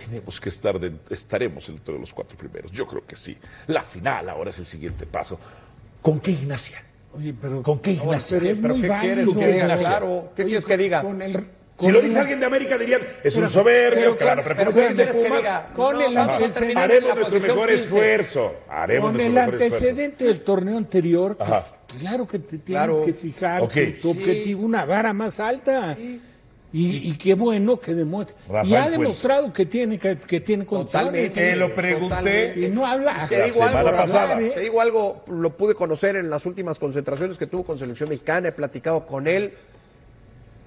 [0.04, 2.70] tenemos que estar dentro, estaremos dentro de los cuatro primeros.
[2.72, 3.38] Yo creo que sí.
[3.68, 5.40] La final ahora es el siguiente paso.
[6.02, 6.84] ¿Con qué Ignacia?
[7.14, 8.40] Oye, pero, ¿Con qué Ignacia?
[8.40, 9.14] pero es ¿Pero muy qué válido.
[9.16, 9.64] quieres que diga?
[9.64, 9.88] Ignacia?
[9.88, 11.02] Claro, ¿qué Oye, quieres que diga?
[11.02, 11.48] Con el,
[11.80, 14.82] Si lo dice alguien de América dirían, es un soberbio, pero- claro, pero, pero como
[14.82, 15.62] es alguien de ¿qué quieres que Pumas?
[15.74, 17.74] Con No, el haremos nuestro mejor 15.
[17.84, 18.54] esfuerzo.
[18.70, 19.76] Haremos Con nuestro el mejor esfuerzo.
[19.78, 21.50] antecedente del torneo anterior, pues,
[22.02, 23.06] claro que te tienes Claro.
[23.06, 25.96] que fijar tu, tu objetivo, una vara más alta.
[26.72, 28.36] Y, y qué bueno que demuestre.
[28.48, 28.98] Rafael y ha Puente.
[29.00, 31.34] demostrado que tiene que, que tiene condiciones.
[31.34, 32.16] Te lo pregunté.
[32.16, 32.60] Totalmente.
[32.60, 33.26] Y no habla.
[33.28, 34.40] Te La digo semana algo, pasada.
[34.40, 34.52] ¿eh?
[34.54, 38.50] Te digo algo, lo pude conocer en las últimas concentraciones que tuvo con selección mexicana,
[38.50, 39.52] he platicado con él.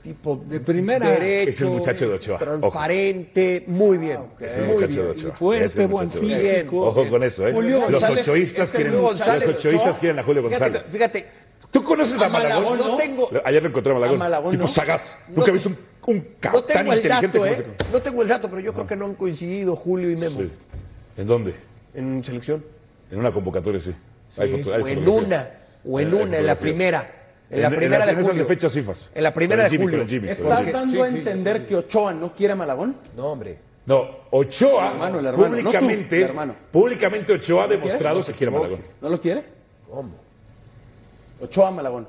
[0.03, 1.09] Tipo De primera.
[1.11, 2.39] derecho, Es el muchacho de Ochoa.
[2.39, 4.19] transparente, muy bien.
[4.41, 5.05] Es el muy muchacho bien.
[5.05, 5.33] de Ochoa.
[5.37, 6.87] Fuerte, buen físico.
[6.89, 7.53] Ojo con eso, ¿eh?
[7.53, 10.01] Julio los González, ochoístas este quieren, Julio González los ochoístas Ochoa.
[10.01, 10.91] quieren a Julio Fíjate, González.
[10.93, 11.27] fíjate,
[11.71, 12.91] ¿Tú conoces a, A Malagón, Malagón?
[12.91, 14.17] no tengo- Ayer lo encontré a Malagón.
[14.17, 14.69] A Malagón, tipo no.
[14.69, 15.17] sagaz.
[15.29, 17.53] No Nunca te- he visto un, un No tan inteligente dato, como ¿eh?
[17.53, 17.65] ese.
[17.91, 20.51] No tengo el dato, pero yo creo que no han coincidido Julio y Memo Sí.
[21.17, 21.55] ¿En dónde?
[21.95, 22.63] en selección.
[23.11, 23.95] En una convocatoria, sí.
[24.37, 25.51] Hay foto- hay o en una,
[25.85, 27.22] o en una, en la primera.
[27.53, 28.33] En la En- en primera de julio.
[28.35, 29.13] de fechas FIFAs.
[29.15, 30.03] En la primera de julio.
[30.03, 32.97] ¿Estás dando a entender que Ochoa no quiere a Malagón?
[33.17, 33.59] No, hombre.
[33.85, 36.55] No, Ochoa, El hermano, el hermano, no tú, públicamente, el hermano.
[36.71, 38.81] públicamente Ochoa ha demostrado que quiere a Malagón.
[39.01, 39.45] ¿No lo quiere?
[39.91, 40.11] ¿Cómo?
[41.43, 42.07] Ochoa Malagón.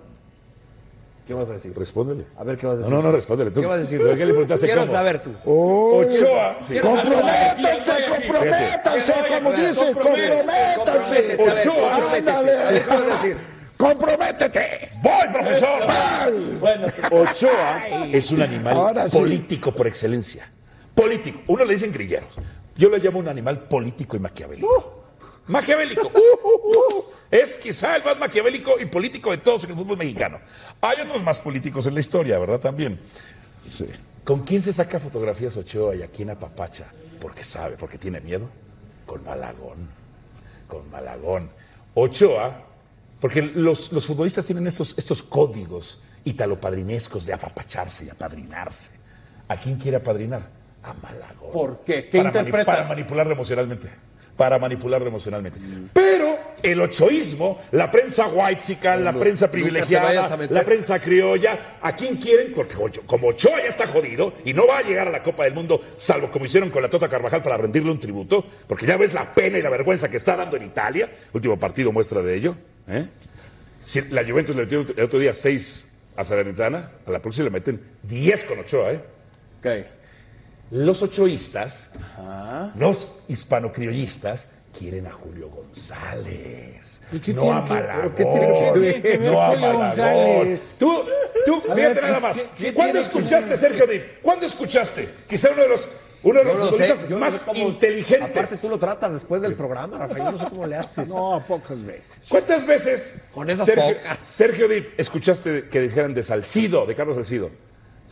[1.27, 1.73] ¿Qué vas a decir?
[1.75, 2.25] Respóndele.
[2.37, 2.93] A ver qué vas a No, decir.
[2.95, 3.61] no, no, respóndele tú.
[3.61, 3.97] ¿Qué vas a decir?
[3.99, 4.91] ¿Por qué le preguntaste Quiero cómo?
[4.93, 5.31] saber tú.
[5.45, 6.79] Ochoa, sí.
[6.79, 11.37] Comprométanse, comprométanse, como dice, comprométanse.
[11.39, 13.35] Ochoa, Ándale.
[13.83, 14.91] Comprométete.
[15.01, 15.83] ¡Voy, profesor!
[16.61, 19.17] Bueno, Ochoa es un animal Ahora sí.
[19.17, 20.49] político por excelencia.
[20.95, 21.41] Político.
[21.47, 22.35] Uno le dicen grilleros.
[22.77, 25.03] Yo le llamo un animal político y maquiavélico.
[25.47, 26.07] Maquiavélico.
[26.07, 27.05] Uh, uh, uh.
[27.29, 30.39] Es quizá el más maquiavélico y político de todos en el fútbol mexicano.
[30.79, 32.59] Hay otros más políticos en la historia, ¿verdad?
[32.59, 32.99] También.
[33.69, 33.87] Sí.
[34.23, 36.87] ¿Con quién se saca fotografías Ochoa y a quién apapacha?
[37.19, 38.49] Porque sabe, porque tiene miedo.
[39.05, 39.89] Con Malagón.
[40.69, 41.49] Con Malagón.
[41.95, 42.72] Ochoa,
[43.23, 48.91] porque los, los futbolistas tienen estos, estos códigos italopadrinescos de apapacharse y apadrinarse.
[49.47, 50.41] ¿A quién quiere apadrinar?
[50.83, 51.53] a Malagón.
[51.53, 52.09] ¿Por qué?
[52.09, 53.89] ¿Qué para mani- para manipularlo emocionalmente.
[54.37, 55.59] Para manipularlo emocionalmente.
[55.93, 62.51] Pero el ochoísmo, la prensa whitezican, la prensa privilegiada, la prensa criolla, ¿a quién quieren?
[62.53, 65.43] Porque Ocho- como Ochoa ya está jodido y no va a llegar a la Copa
[65.43, 68.97] del Mundo, salvo como hicieron con la Tota Carvajal para rendirle un tributo, porque ya
[68.97, 71.11] ves la pena y la vergüenza que está dando en Italia.
[71.31, 72.55] Último partido muestra de ello.
[72.87, 73.07] ¿eh?
[73.79, 77.51] Si la Juventus le metió el otro día 6 a Salernitana, a la próxima le
[77.51, 78.93] meten 10 con Ochoa.
[78.93, 78.99] ¿eh?
[79.59, 79.85] Ok.
[80.71, 81.91] Los ochoístas,
[82.75, 87.01] los hispanocriollistas, quieren a Julio González.
[87.11, 88.09] ¿Y qué no a que- Malagón.
[88.15, 89.73] qué tiene que ver- qué ver no a Julio.
[89.73, 90.75] González?
[90.79, 91.03] Tú,
[91.45, 92.37] tú, A fíjate ver, nada ¿qué- más.
[92.41, 93.57] qué- qué ¿Cuándo que escuchaste, ver?
[93.57, 94.03] Sergio Dip?
[94.21, 95.09] ¿Cuándo escuchaste?
[95.29, 95.87] Quizá uno de los,
[96.23, 98.29] uno de los no más sé cómo- inteligentes.
[98.31, 101.07] Aparte tú lo tratas después del programa, Rafael, yo no sé cómo le haces.
[101.09, 102.21] No, pocas veces.
[102.27, 104.17] ¿Cuántas veces, Con esas Sergio, pocas.
[104.23, 107.51] Sergio Dip, escuchaste que dijeran de Salcido, de Carlos Salcido?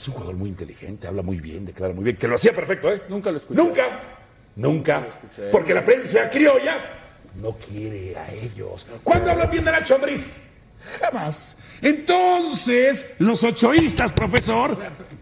[0.01, 2.91] Es un jugador muy inteligente, habla muy bien, declara muy bien, que lo hacía perfecto,
[2.91, 3.03] ¿eh?
[3.07, 3.61] Nunca lo escuché.
[3.61, 3.99] Nunca,
[4.55, 5.07] nunca.
[5.51, 6.75] Porque la prensa criolla
[7.39, 8.87] no quiere a ellos.
[9.03, 10.37] ¿Cuándo hablan bien de Nacho Ambriz?
[10.99, 11.55] Jamás.
[11.83, 14.75] Entonces, los ochoístas, profesor,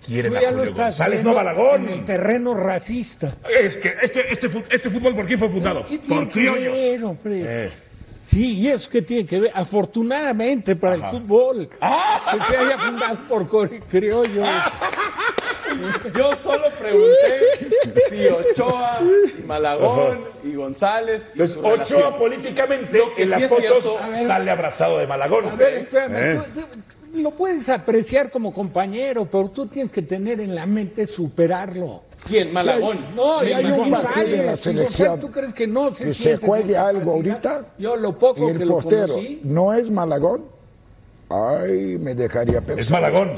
[0.05, 1.89] quieren a lo Julio González, no Balagón.
[1.89, 3.35] en el terreno racista.
[3.49, 5.83] Es que este, este, este fútbol, ¿por quién fue fundado?
[5.83, 6.73] ¿Qué tiene Por que criollos.
[6.79, 7.65] ver, hombre?
[7.65, 7.69] Eh.
[8.29, 12.19] Sí, y eso que tiene que ver, afortunadamente para el fútbol, Ah.
[12.47, 14.47] que se haya fundado por cori- criollos.
[16.15, 17.69] Yo solo pregunté
[18.09, 18.99] si Ochoa,
[19.39, 21.23] y Malagón y González.
[21.33, 22.17] y su Ochoa relación.
[22.17, 24.17] políticamente en las sí fotos ver.
[24.27, 25.47] sale abrazado de Malagón.
[25.49, 26.41] A ver, espérame, Eh.
[26.53, 26.61] tú-
[27.13, 32.03] tú lo puedes apreciar como compañero, pero tú tienes que tener en la mente superarlo.
[32.27, 32.51] ¿Quién?
[32.53, 32.99] Malagón.
[33.15, 36.13] No, Sí, y hay un partido de la selección ¿Tú crees que no se que
[36.13, 39.39] se juegue algo ahorita Yo lo poco y que el lo portero conocí.
[39.43, 40.45] no es Malagón,
[41.29, 42.79] ay, me dejaría pensar.
[42.79, 43.31] Es Malagón.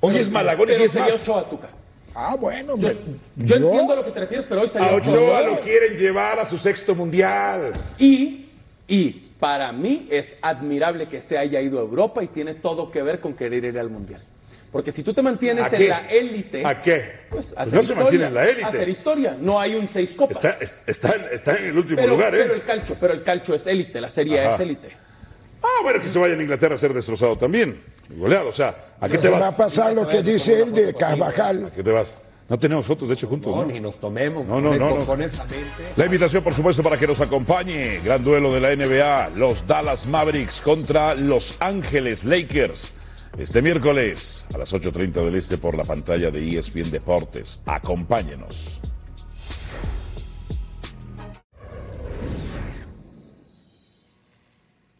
[0.00, 1.22] Hoy es Malagón y es sería más.
[1.22, 1.68] Ochoa, Tuca.
[2.14, 2.96] Ah, bueno, Yo, me-
[3.36, 6.38] yo entiendo a lo que te refieres, pero hoy A sería Ochoa lo quieren llevar
[6.38, 7.72] a su sexto mundial.
[7.98, 8.46] Y,
[8.86, 13.02] y para mí es admirable que se haya ido a Europa y tiene todo que
[13.02, 14.22] ver con querer ir al Mundial.
[14.72, 15.88] Porque si tú te mantienes ¿A en qué?
[15.88, 17.26] la élite, ¿A qué?
[17.28, 18.64] pues Pues hacer no se historia, mantiene en la élite.
[18.64, 19.36] Hacer historia.
[19.38, 20.36] No hay un seis copas.
[20.38, 22.38] Está, es- está, en- está en el último pero, lugar, ¿eh?
[22.42, 24.54] pero el calcho, pero el calcho es élite, la serie Ajá.
[24.54, 24.88] es élite.
[25.62, 27.80] Ah, bueno, que se vaya a Inglaterra a ser destrozado también.
[28.08, 29.54] Goleado, o sea, ¿a qué te se va a vas?
[29.54, 31.66] pasar lo que dice él de Carvajal.
[31.66, 32.18] ¿A qué te vas?
[32.48, 33.72] No tenemos fotos, de hecho, juntos, No, ¿no?
[33.72, 35.04] ni nos tomemos No, no, no, no.
[35.06, 35.66] con esa mente.
[35.96, 38.00] La invitación, por supuesto, para que nos acompañe.
[38.00, 39.30] Gran duelo de la NBA.
[39.36, 42.92] Los Dallas Mavericks contra Los Ángeles Lakers.
[43.38, 47.60] Este miércoles a las 8.30 del Este por la pantalla de ESPN Deportes.
[47.64, 48.78] Acompáñenos.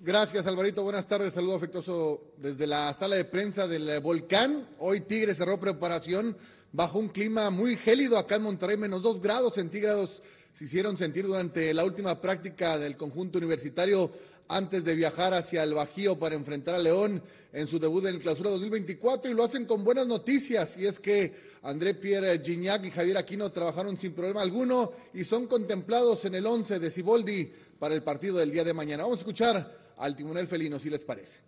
[0.00, 0.82] Gracias, Alvarito.
[0.82, 1.34] Buenas tardes.
[1.34, 4.66] Saludo afectuoso desde la sala de prensa del eh, Volcán.
[4.78, 6.34] Hoy Tigre cerró preparación
[6.72, 11.26] bajo un clima muy gélido acá en Monterrey, menos dos grados centígrados se hicieron sentir
[11.26, 14.12] durante la última práctica del conjunto universitario
[14.48, 17.22] antes de viajar hacia el Bajío para enfrentar a León
[17.54, 21.00] en su debut en el Clausura 2024 y lo hacen con buenas noticias y es
[21.00, 26.34] que André Pierre Gignac y Javier Aquino trabajaron sin problema alguno y son contemplados en
[26.34, 29.04] el 11 de Ciboldi para el partido del día de mañana.
[29.04, 31.40] Vamos a escuchar al timonel felino si les parece.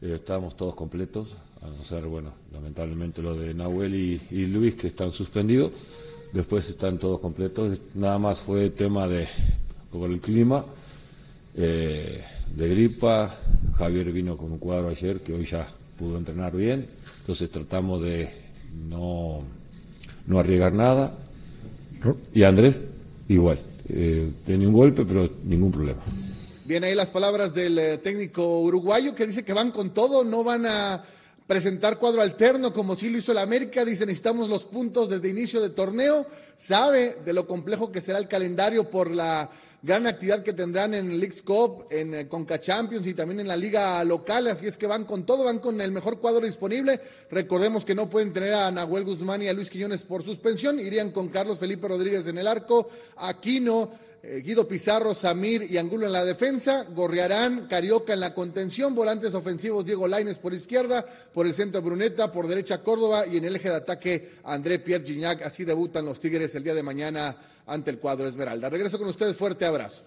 [0.00, 1.30] Eh, Estábamos todos completos,
[1.60, 5.72] a no ser, bueno, lamentablemente lo de Nahuel y Luis que están suspendidos.
[6.32, 7.78] Después están todos completos.
[7.94, 9.28] Nada más fue tema de
[9.90, 10.64] por el clima,
[11.54, 13.38] eh, de gripa.
[13.76, 15.68] Javier vino con un cuadro ayer que hoy ya
[15.98, 16.86] pudo entrenar bien.
[17.20, 18.30] Entonces tratamos de
[18.88, 19.42] no,
[20.26, 21.12] no arriesgar nada.
[22.32, 22.76] Y Andrés,
[23.28, 23.58] igual.
[23.88, 26.02] Eh, tenía un golpe, pero ningún problema.
[26.66, 30.42] Bien, ahí las palabras del eh, técnico uruguayo que dice que van con todo, no
[30.42, 31.04] van a
[31.52, 33.84] presentar cuadro alterno como sí lo hizo el América.
[33.84, 36.26] Dice necesitamos los puntos desde inicio de torneo.
[36.56, 39.50] Sabe de lo complejo que será el calendario por la
[39.82, 43.56] gran actividad que tendrán en Leagues Cup, en eh, Conca Champions y también en la
[43.58, 44.46] liga local.
[44.46, 46.98] Así es que van con todo, van con el mejor cuadro disponible.
[47.30, 50.80] Recordemos que no pueden tener a Nahuel Guzmán y a Luis Quiñones por suspensión.
[50.80, 52.88] Irían con Carlos Felipe Rodríguez en el arco,
[53.18, 53.90] Aquino.
[54.24, 59.34] Eh, Guido Pizarro, Samir y Angulo en la defensa, Gorriarán, Carioca en la contención, volantes
[59.34, 61.04] ofensivos Diego Laines por izquierda,
[61.34, 65.04] por el centro Bruneta, por derecha Córdoba y en el eje de ataque André Pierre
[65.04, 65.42] Gignac.
[65.42, 68.70] Así debutan los Tigres el día de mañana ante el cuadro Esmeralda.
[68.70, 70.04] Regreso con ustedes, fuerte abrazo.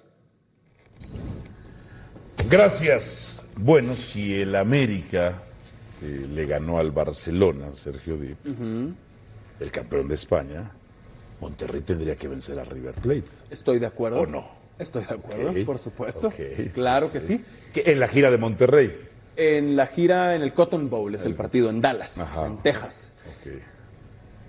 [2.49, 3.43] Gracias.
[3.57, 5.41] Bueno, si el América
[6.01, 8.38] eh, le ganó al Barcelona, Sergio Dip,
[9.59, 10.72] el campeón de España,
[11.41, 13.23] Monterrey tendría que vencer a River Plate.
[13.49, 14.21] Estoy de acuerdo.
[14.21, 14.47] ¿O no?
[14.77, 16.31] Estoy de acuerdo, por supuesto.
[16.73, 17.43] Claro que sí.
[17.75, 18.97] En la gira de Monterrey.
[19.38, 22.45] En la gira en el Cotton Bowl es el partido en Dallas, Ajá.
[22.47, 23.15] en Texas.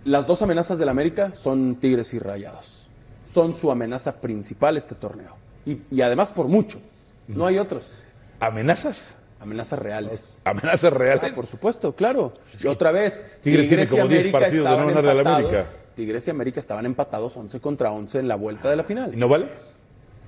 [0.04, 2.88] Las dos amenazas del América son Tigres y Rayados.
[3.24, 5.36] Son su amenaza principal este torneo.
[5.64, 6.80] Y, y además por mucho.
[7.28, 7.96] No hay otros.
[8.38, 9.18] ¿Amenazas?
[9.40, 10.40] Amenazas reales.
[10.44, 11.30] ¿Amenazas reales?
[11.32, 12.34] Ah, por supuesto, claro.
[12.62, 15.26] Y otra vez, Tigres tiene como 10 América partidos de no al empatados.
[15.26, 15.70] América.
[15.96, 19.12] Tigres y América estaban empatados 11 contra 11 en la vuelta de la final.
[19.12, 19.46] ¿Y no vale?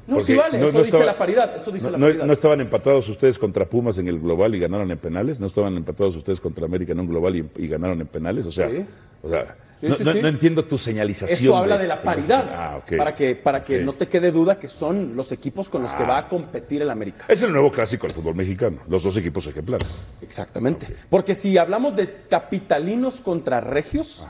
[0.09, 1.99] No, Porque sí vale, no- eso no dice estaba- la paridad, eso dice no, la
[1.99, 2.25] no- paridad.
[2.25, 5.39] no estaban empatados ustedes contra Pumas en el global y ganaron en penales?
[5.39, 8.47] ¿No estaban empatados ustedes contra América en un global y, y ganaron en penales?
[8.47, 8.85] O sea, Sí.
[9.23, 11.39] o sea Sí, no, sí, entiendo tu señalización.
[11.39, 12.51] Eso habla de la paridad.
[12.53, 12.97] Ah, ok.
[12.97, 16.03] Para que, para que no te quede duda que son los equipos con los que
[16.03, 16.07] Ah.
[16.09, 17.27] va a competir el América.
[17.29, 18.79] Es el nuevo clásico del fútbol mexicano.
[18.89, 20.03] Los dos equipos ejemplares.
[20.21, 20.89] Exactamente.
[21.09, 24.27] Porque si hablamos de capitalinos contra regios,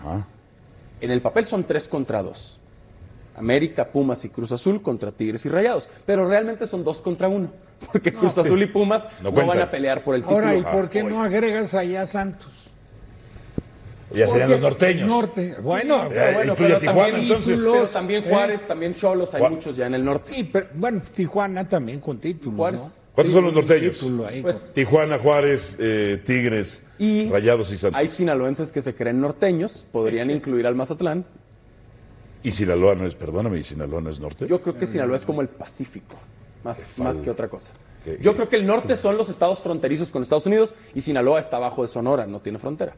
[1.00, 2.60] en el papel son tres contra dos.
[3.36, 5.88] América, Pumas y Cruz Azul contra Tigres y Rayados.
[6.04, 7.50] Pero realmente son dos contra uno.
[7.92, 8.40] Porque Cruz sí.
[8.40, 10.38] Azul y Pumas No van a pelear por el título.
[10.46, 12.70] Ahora, ¿y por qué no agregas allá a Santos?
[14.12, 15.06] Ya serían los norteños.
[15.06, 15.56] Norte.
[15.62, 17.60] Bueno, Eh, Pero bueno, pero Tijuana, también, entonces.
[17.62, 18.26] pero también ¿eh?
[18.30, 20.34] Juárez, también Cholos, hay Gua- muchos ya en el norte.
[20.34, 22.56] Sí, pero, bueno, Tijuana también con título.
[22.56, 22.80] Juárez.
[22.80, 23.07] ¿no?
[23.18, 24.00] ¿Cuántos son los norteños?
[24.28, 24.42] Ahí.
[24.42, 27.98] Pues, Tijuana, Juárez, eh, Tigres, Y Rayados y Santos.
[27.98, 31.26] hay sinaloenses que se creen norteños, podrían incluir al Mazatlán.
[32.44, 34.46] Y Sinaloa no es, perdóname, ¿y Sinaloa no es norte?
[34.46, 36.14] Yo creo que Sinaloa es como el Pacífico,
[36.62, 37.72] más, más que otra cosa.
[38.20, 41.56] Yo creo que el norte son los estados fronterizos con Estados Unidos y Sinaloa está
[41.58, 42.92] abajo de Sonora, no tiene frontera.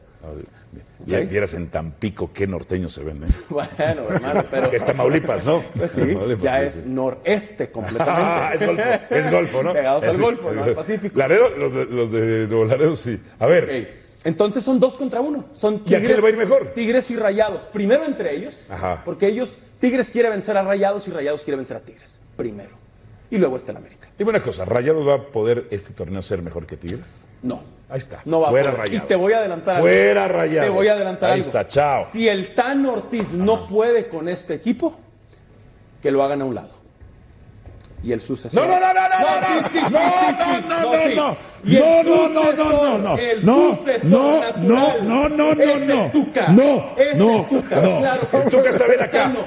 [1.05, 3.27] Vi- Vieras en Tampico qué norteños se ven, ¿eh?
[3.49, 4.69] Bueno, hermano, pero...
[4.69, 5.63] Que es Tamaulipas, ¿no?
[5.77, 6.89] Pues sí, Tamaulipas, ya sí, es sí.
[6.89, 8.21] noreste completamente.
[8.21, 8.83] Ah, es golfo,
[9.15, 9.73] es golfo, ¿no?
[9.73, 11.17] Pegados al golfo, no al Pacífico.
[11.17, 13.17] Laredo, los de, los de Nuevo Laredo, sí.
[13.39, 15.45] A ver, Entonces son dos contra uno.
[15.53, 16.73] Son ¿Y a le va a ir mejor?
[16.75, 17.63] Tigres y Rayados.
[17.63, 19.01] Primero entre ellos, Ajá.
[19.03, 22.21] porque ellos, Tigres quiere vencer a Rayados y Rayados quiere vencer a Tigres.
[22.37, 22.80] Primero.
[23.31, 24.09] Y luego está el América.
[24.17, 27.27] dime una cosa, ¿Rayados va a poder este torneo ser mejor que Tigres?
[27.41, 27.63] No.
[27.89, 28.21] Ahí está.
[28.25, 28.79] No va a Fuera poder.
[28.87, 29.05] Rayados.
[29.05, 29.87] Y te voy a adelantar algo.
[29.87, 30.65] Fuera Rayados.
[30.65, 31.45] Te voy a adelantar Ahí algo.
[31.47, 32.03] está, chao.
[32.09, 34.97] Si el Tan Ortiz no puede con este equipo,
[36.01, 36.69] que lo hagan a un lado.
[38.03, 38.67] Y el sucesor.
[38.67, 41.03] No, no, no, no, no, no, sí, sí, no, sí, no, sí, no, sí, no,
[41.03, 41.15] sí.
[41.15, 41.37] no.
[41.63, 43.17] Y el No, no, no, no, sucesor, no, no.
[43.17, 46.11] El No, sucesor no, natural no, no, no, es el no.
[46.11, 46.47] Tuca.
[46.49, 47.99] No, Es el no, Tuca, no.
[47.99, 48.27] claro.
[48.33, 49.11] El Tuca está bien acá.
[49.23, 49.39] Tano,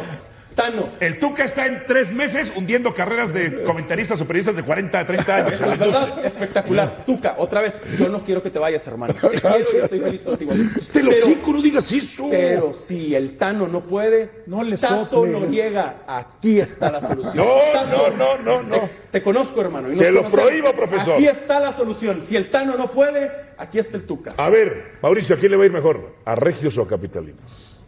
[0.55, 0.91] Tano.
[1.01, 5.07] El Tuca está en tres meses hundiendo carreras de comentaristas o periodistas de 40 a
[5.07, 5.53] 30 años.
[5.53, 7.05] Es verdad, espectacular.
[7.05, 9.15] Tuca, otra vez, yo no quiero que te vayas, hermano.
[9.15, 10.53] Te quiero y estoy feliz contigo.
[10.93, 12.29] Te lo Pero- cinco, no digas eso.
[12.31, 15.33] Pero si el Tano no puede, No le Tato sople.
[15.33, 17.37] Noriega, aquí está la solución.
[17.37, 18.81] No, no, no, no, no.
[18.81, 19.91] Te, te conozco, hermano.
[19.91, 20.47] y Se lo conocemos.
[20.49, 21.15] prohíbo, profesor.
[21.15, 22.23] Aquí está la solución.
[22.23, 24.35] Si el Tano no puede, aquí está el Tuca.
[24.37, 26.15] A ver, Mauricio, ¿a quién le va a ir mejor?
[26.25, 27.81] ¿A Regios o a Capitalinos?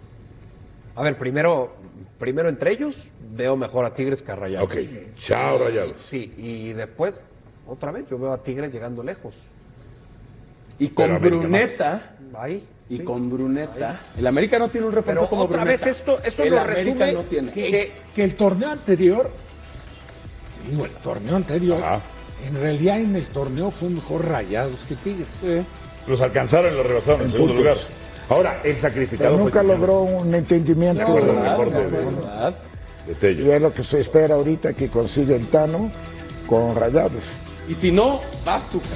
[0.97, 1.77] A ver, primero,
[2.19, 4.69] primero entre ellos veo mejor a Tigres que a Rayados.
[4.69, 4.77] Ok,
[5.19, 6.01] chao, Rayados.
[6.01, 7.21] Sí, y después,
[7.67, 9.35] otra vez, yo veo a Tigres llegando lejos.
[10.79, 12.63] Y con Pero Bruneta, Ahí.
[12.91, 13.03] y sí.
[13.05, 15.87] con Bruneta, el América no tiene un refuerzo Pero como otra Bruneta.
[15.87, 17.53] vez esto, esto el lo América resume no tiene.
[17.53, 19.31] que, que el torneo anterior,
[20.71, 22.01] digo, el torneo anterior, Ajá.
[22.47, 25.65] en realidad en el torneo fue mejor Rayados que Tigres.
[26.07, 27.77] Los alcanzaron y los rebasaron en, segundo lugar.
[28.29, 31.15] Ahora, el sacrificado Pero nunca fue logró un entendimiento.
[31.15, 31.81] De acuerdo,
[33.21, 33.33] de-.
[33.33, 35.91] Y es lo que se espera ahorita que consigue el Tano
[36.47, 37.23] con Rayados.
[37.69, 38.87] Y si no, vas Tuca.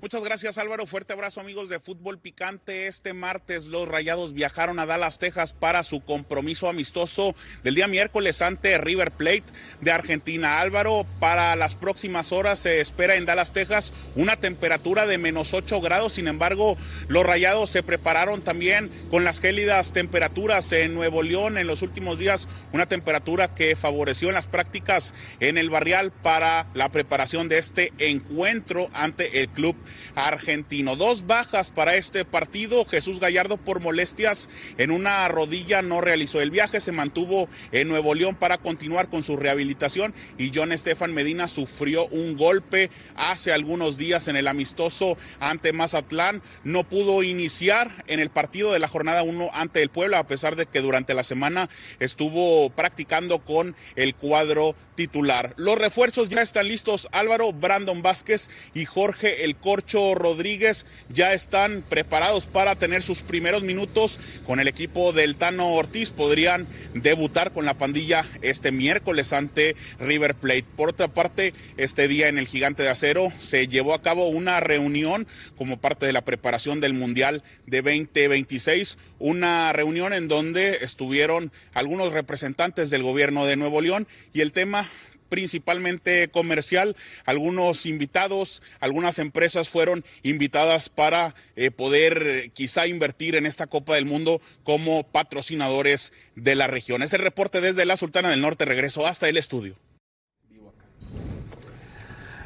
[0.00, 2.86] Muchas gracias Álvaro, fuerte abrazo amigos de Fútbol Picante.
[2.86, 7.34] Este martes los Rayados viajaron a Dallas, Texas para su compromiso amistoso
[7.64, 9.42] del día miércoles ante River Plate
[9.80, 10.60] de Argentina.
[10.60, 15.80] Álvaro, para las próximas horas se espera en Dallas, Texas una temperatura de menos 8
[15.80, 16.12] grados.
[16.12, 16.76] Sin embargo,
[17.08, 22.20] los Rayados se prepararon también con las gélidas temperaturas en Nuevo León en los últimos
[22.20, 27.58] días, una temperatura que favoreció en las prácticas en el barrial para la preparación de
[27.58, 29.76] este encuentro ante el club
[30.14, 30.96] argentino.
[30.96, 32.84] Dos bajas para este partido.
[32.84, 38.14] Jesús Gallardo por molestias en una rodilla no realizó el viaje, se mantuvo en Nuevo
[38.14, 43.98] León para continuar con su rehabilitación y John Estefan Medina sufrió un golpe hace algunos
[43.98, 46.42] días en el amistoso ante Mazatlán.
[46.64, 50.56] No pudo iniciar en el partido de la jornada 1 ante el Puebla, a pesar
[50.56, 51.68] de que durante la semana
[51.98, 55.54] estuvo practicando con el cuadro titular.
[55.56, 57.08] Los refuerzos ya están listos.
[57.12, 63.62] Álvaro, Brandon Vázquez y Jorge El Corcho Rodríguez ya están preparados para tener sus primeros
[63.62, 66.10] minutos con el equipo del Tano Ortiz.
[66.10, 70.64] Podrían debutar con la pandilla este miércoles ante River Plate.
[70.74, 74.58] Por otra parte, este día en el Gigante de Acero se llevó a cabo una
[74.58, 78.98] reunión como parte de la preparación del Mundial de 2026.
[79.20, 84.88] Una reunión en donde estuvieron algunos representantes del gobierno de Nuevo León y el tema
[85.28, 86.96] principalmente comercial.
[87.24, 94.06] Algunos invitados, algunas empresas fueron invitadas para eh, poder quizá invertir en esta Copa del
[94.06, 97.02] Mundo como patrocinadores de la región.
[97.02, 98.64] Es el reporte desde la Sultana del Norte.
[98.64, 99.76] Regreso hasta el estudio.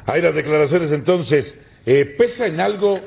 [0.05, 1.57] Hay las declaraciones entonces.
[1.85, 2.99] Eh, ¿Pesa en algo,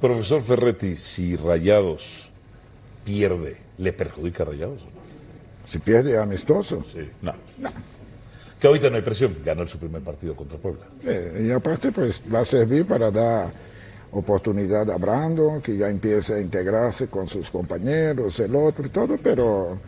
[0.00, 2.30] profesor Ferretti, si Rayados
[3.04, 5.04] pierde, le perjudica a Rayados o no?
[5.66, 6.84] Si pierde amistoso.
[6.92, 7.34] Sí, no.
[8.64, 10.86] Que ahorita no hay presión, ganó su primer partido contra Puebla.
[11.04, 13.52] Eh, y aparte, pues va a servir para dar
[14.12, 19.18] oportunidad a Brandon, que ya empiece a integrarse con sus compañeros, el otro y todo,
[19.22, 19.78] pero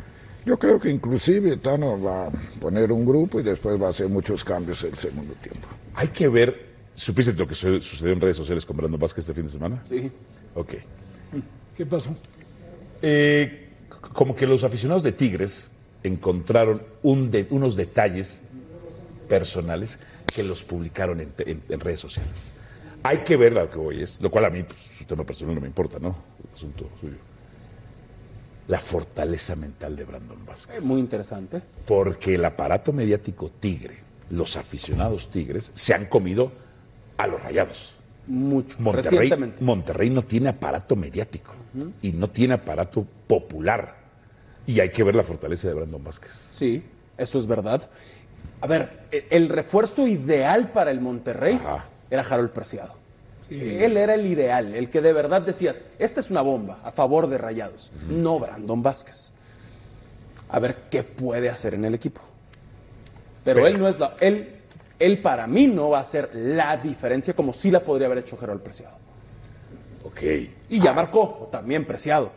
[0.45, 4.11] yo creo que inclusive Tano va a poner un grupo y después va a hacer
[4.11, 5.69] muchos cambios el segundo tiempo.
[5.95, 9.33] Hay que ver, ¿supiste lo que su- sucedió en redes sociales con Brandon Vázquez este
[9.33, 9.83] fin de semana?
[9.89, 10.13] Sí.
[10.55, 10.75] Ok.
[11.75, 12.15] ¿Qué pasó?
[13.01, 13.71] Eh,
[14.13, 15.71] como que los aficionados de Tigres
[16.03, 18.43] encontraron un de- unos detalles
[19.27, 19.99] personales
[20.35, 22.51] que los publicaron en, en- en redes sociales.
[23.03, 25.55] Hay que ver lo que voy, es, lo cual a mí, pues, su tema personal
[25.55, 26.17] no me importa, ¿no?
[26.43, 27.17] El asunto suyo.
[28.69, 30.83] La fortaleza mental de Brandon Vázquez.
[30.83, 31.63] Muy interesante.
[31.87, 33.99] Porque el aparato mediático Tigre,
[34.31, 36.51] los aficionados Tigres, se han comido
[37.17, 37.95] a los rayados.
[38.27, 38.77] Mucho.
[38.81, 39.63] Monterrey, Recientemente.
[39.65, 41.55] Monterrey no tiene aparato mediático
[42.03, 43.99] y no tiene aparato popular.
[44.67, 46.33] Y hay que ver la fortaleza de Brandon Vázquez.
[46.51, 46.83] Sí,
[47.17, 47.89] eso es verdad.
[48.61, 51.61] A ver, e- el refuerzo ideal para el Monterrey
[52.11, 52.95] era Harold Preciado.
[53.49, 57.29] Él era el ideal, el que de verdad decías, esta es una bomba a favor
[57.29, 59.33] de Rayados, no Brandon Vázquez.
[60.49, 62.21] A ver qué puede hacer en el equipo.
[63.45, 64.15] Pero, él no es la.
[64.19, 64.57] Él,
[64.99, 68.37] él para mí no va a hacer la diferencia como sí la podría haber hecho
[68.41, 68.97] Harold Preciado.
[70.05, 70.23] Ok.
[70.71, 72.33] Y ya marcó, o también Preciado.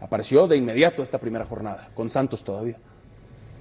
[0.00, 2.76] Apareció de inmediato esta primera jornada, con Santos todavía.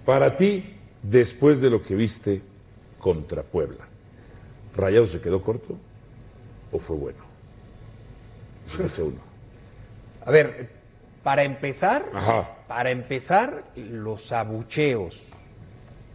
[0.05, 0.73] Para ti,
[1.03, 2.41] después de lo que viste
[2.99, 3.85] contra Puebla,
[4.75, 5.75] ¿Rayado se quedó corto
[6.71, 7.19] o fue bueno?
[8.97, 9.19] Uno.
[10.25, 10.69] A ver,
[11.21, 12.57] para empezar, Ajá.
[12.67, 15.27] para empezar, los abucheos.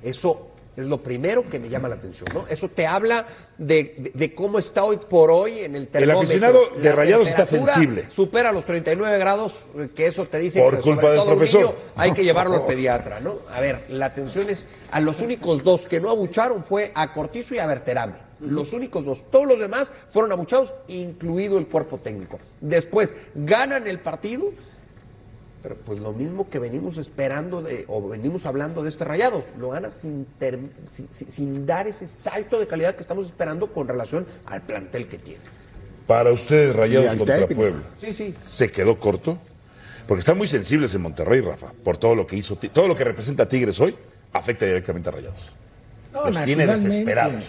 [0.02, 0.47] Eso
[0.80, 2.46] es lo primero que me llama la atención, ¿no?
[2.48, 3.26] Eso te habla
[3.58, 6.20] de, de- de cómo está hoy por hoy en el termómetro.
[6.20, 8.06] aficionado de La Rayados está sensible.
[8.10, 11.30] Supera los 39 grados, eh, que eso te dice Por que culpa sobre del todo
[11.32, 11.60] un profesor.
[11.62, 13.36] niño hay que llevarlo al pediatra, ¿no?
[13.52, 17.54] A ver, la atención es a los únicos dos que no abucharon fue a Cortizo
[17.54, 18.14] y a Berterame.
[18.40, 19.22] Los únicos dos.
[19.32, 22.38] Todos los demás fueron abuchados, incluido el cuerpo técnico.
[22.60, 24.52] Después ganan el partido,
[25.62, 29.70] pero pues lo mismo que venimos esperando de, o venimos hablando de este Rayados, lo
[29.70, 30.58] gana sin, ter-
[31.10, 35.40] sin, dar ese salto de calidad que estamos esperando con relación al plantel que tiene.
[36.06, 37.60] Para ustedes, Rayados contra técnico.
[37.60, 38.34] Puebla, Sí, sí.
[38.40, 39.38] ¿se quedó corto?
[40.06, 43.04] Porque están muy sensibles en Monterrey, Rafa, por todo lo que hizo, todo lo que
[43.04, 43.94] representa Tigres hoy,
[44.32, 45.52] afecta directamente a Rayados.
[46.12, 47.44] No, Los tiene desesperados.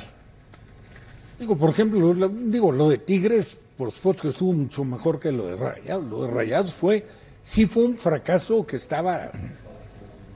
[1.39, 5.31] Digo, por ejemplo, lo, digo, lo de Tigres, por supuesto que estuvo mucho mejor que
[5.31, 6.05] lo de Rayados.
[6.05, 7.05] Lo de Rayados fue,
[7.49, 9.31] sí fue un fracaso que estaba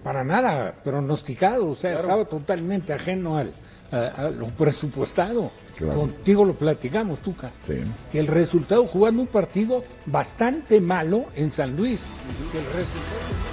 [0.03, 3.51] para nada pronosticado, o sea, estaba totalmente ajeno al,
[3.91, 5.51] a, a lo presupuestado.
[5.77, 5.99] Claro.
[5.99, 7.51] Contigo lo platicamos, Tuca.
[7.61, 7.75] Sí.
[8.11, 12.09] Que el resultado, jugando un partido bastante malo en San Luis.
[12.51, 13.43] Que el resultado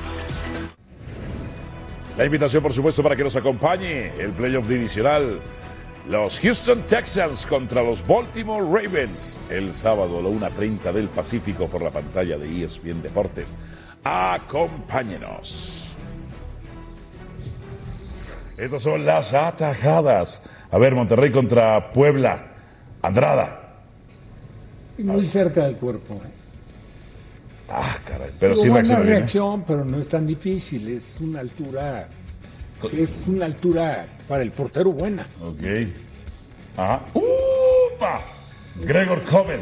[2.17, 5.39] La invitación, por supuesto, para que nos acompañe el playoff divisional.
[6.09, 11.83] Los Houston Texans contra los Baltimore Ravens el sábado a la 1.30 del Pacífico por
[11.83, 13.57] la pantalla de ESPN Deportes.
[14.03, 15.95] Acompáñenos.
[18.59, 20.43] Estas son las atajadas.
[20.71, 22.47] A ver, Monterrey contra Puebla.
[23.03, 23.57] Andrada.
[24.99, 26.15] Muy cerca del cuerpo.
[26.15, 26.31] ¿eh?
[27.71, 28.31] Ah, caray.
[28.39, 29.13] Pero Digo, sí buena reacciona bien.
[29.13, 29.19] ¿eh?
[29.21, 30.89] reacción, pero no es tan difícil.
[30.91, 32.09] Es una altura.
[32.93, 35.27] Es una altura para el portero buena.
[35.43, 35.63] Ok.
[36.77, 37.01] Ajá.
[37.15, 38.21] ¡Upa!
[38.83, 39.61] Gregor Coben.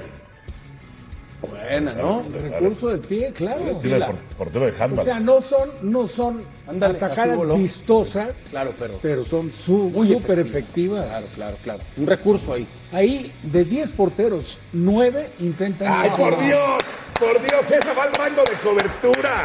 [1.40, 2.20] Buena, ¿no?
[2.50, 3.70] Recurso del pie, claro.
[3.70, 4.06] Estilo de
[4.36, 5.04] portero de O handball.
[5.04, 6.98] sea, no son, no son Ándale,
[7.36, 7.54] voló.
[7.56, 8.98] vistosas, Claro, pero.
[9.00, 10.48] pero son súper efectivas.
[10.50, 11.06] efectivas.
[11.06, 11.80] Claro, claro, claro.
[11.96, 12.66] Un recurso ahí.
[12.92, 15.92] Ahí, de 10 porteros, 9 intentan.
[15.92, 16.78] ¡Ay, por Dios!
[17.20, 17.70] ¡Por Dios!
[17.70, 19.44] ¡Esa va al rango de cobertura!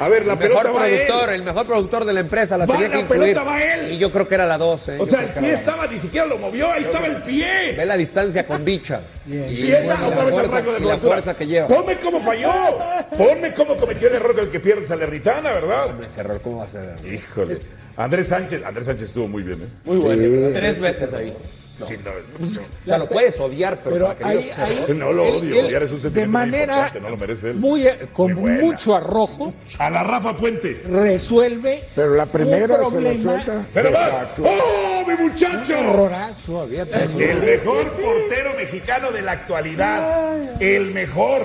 [0.00, 1.06] A ver, la el pelota mejor va a él.
[1.06, 3.20] productor, el mejor productor de la empresa la Va, tenía que la incluir.
[3.34, 3.92] pelota va a él.
[3.92, 4.98] Y yo creo que era la 12.
[4.98, 7.74] O sea, el pie estaba, ni siquiera lo movió, ahí estaba el pie.
[7.76, 9.00] Ve la distancia con bicha.
[9.30, 11.68] Y esa bueno, otra la vez al fuerza- rango de y la fuerza que lleva.
[11.68, 12.52] Ponme cómo falló.
[13.16, 16.02] Ponme cómo cometió el error con el que pierde Salernitana, ¿verdad?
[16.02, 16.94] Ese error, ¿cómo va a ser?
[17.06, 17.58] Híjole.
[17.96, 19.66] Andrés Sánchez, Andrés Sánchez estuvo muy bien, ¿eh?
[19.84, 20.22] Muy bueno.
[20.48, 20.52] Sí.
[20.54, 21.32] Tres veces ahí.
[21.76, 25.24] Sí, no, O sea, lo puedes odiar, pero, Pero para que ahí, ahí- no lo
[25.24, 27.56] odio, él, odiar es un de sentimiento muy manera importante, no lo merece él.
[27.56, 30.82] muy, eh, con Muy mucho arrojo A la Rafa Puente.
[30.88, 33.64] resuelve Pero la primera se la suelta.
[33.74, 34.10] Pero más.
[34.40, 35.78] ¡Oh, ¡Oh, mi muchacho!
[35.80, 40.62] horrorazo había El mejor portero mexicano de la actualidad.
[40.62, 41.42] El mejor.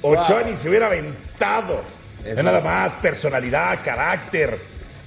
[0.00, 1.82] Ochoa ni se hubiera aventado.
[2.36, 4.56] No nada más, personalidad, carácter.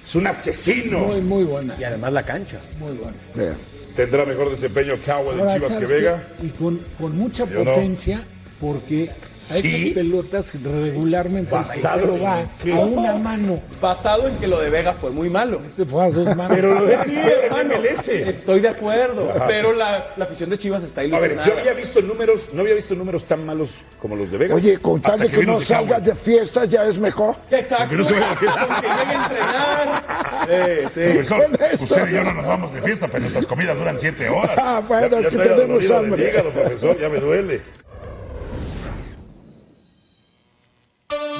[0.04, 1.00] Es un asesino.
[1.00, 1.76] Muy, muy buena.
[1.80, 2.60] Y además la cancha.
[2.80, 3.56] Muy buena.
[3.96, 6.24] Tendrá mejor desempeño Cowell en Chivas que ¿sabes Vega.
[6.42, 8.24] Y con, con mucha Yo potencia,
[8.66, 9.92] porque a Sí.
[9.92, 12.72] esas pelotas regularmente Basado en va qué?
[12.74, 13.60] a una mano.
[13.82, 15.62] Basado en que lo de Vega fue muy malo.
[15.66, 16.52] Este fue a dos manos.
[16.56, 18.08] Pero lo de Sí, hermano, MLS.
[18.30, 19.46] Estoy de acuerdo, Ajá.
[19.48, 21.46] pero la, la afición de Chivas está A ver, ilusionada.
[21.54, 24.56] yo había visto números, no había visto números tan malos como los de Vega.
[24.56, 27.36] Oye, con tal de que, vino no de salgas de fiesta ya es mejor.
[27.52, 27.90] Exacto.
[27.90, 28.68] Que no se vaya de fiesta.
[28.68, 30.06] Con que llegue a entrenar.
[30.46, 31.02] Sí, sí.
[31.12, 34.58] Profesor, usted y yo no nos vamos de fiesta, pero nuestras comidas duran siete horas.
[34.58, 36.30] Ah, bueno, Ya- ya es que tenemos hambre.
[36.32, 37.62] hígado, profesor, ya me duele.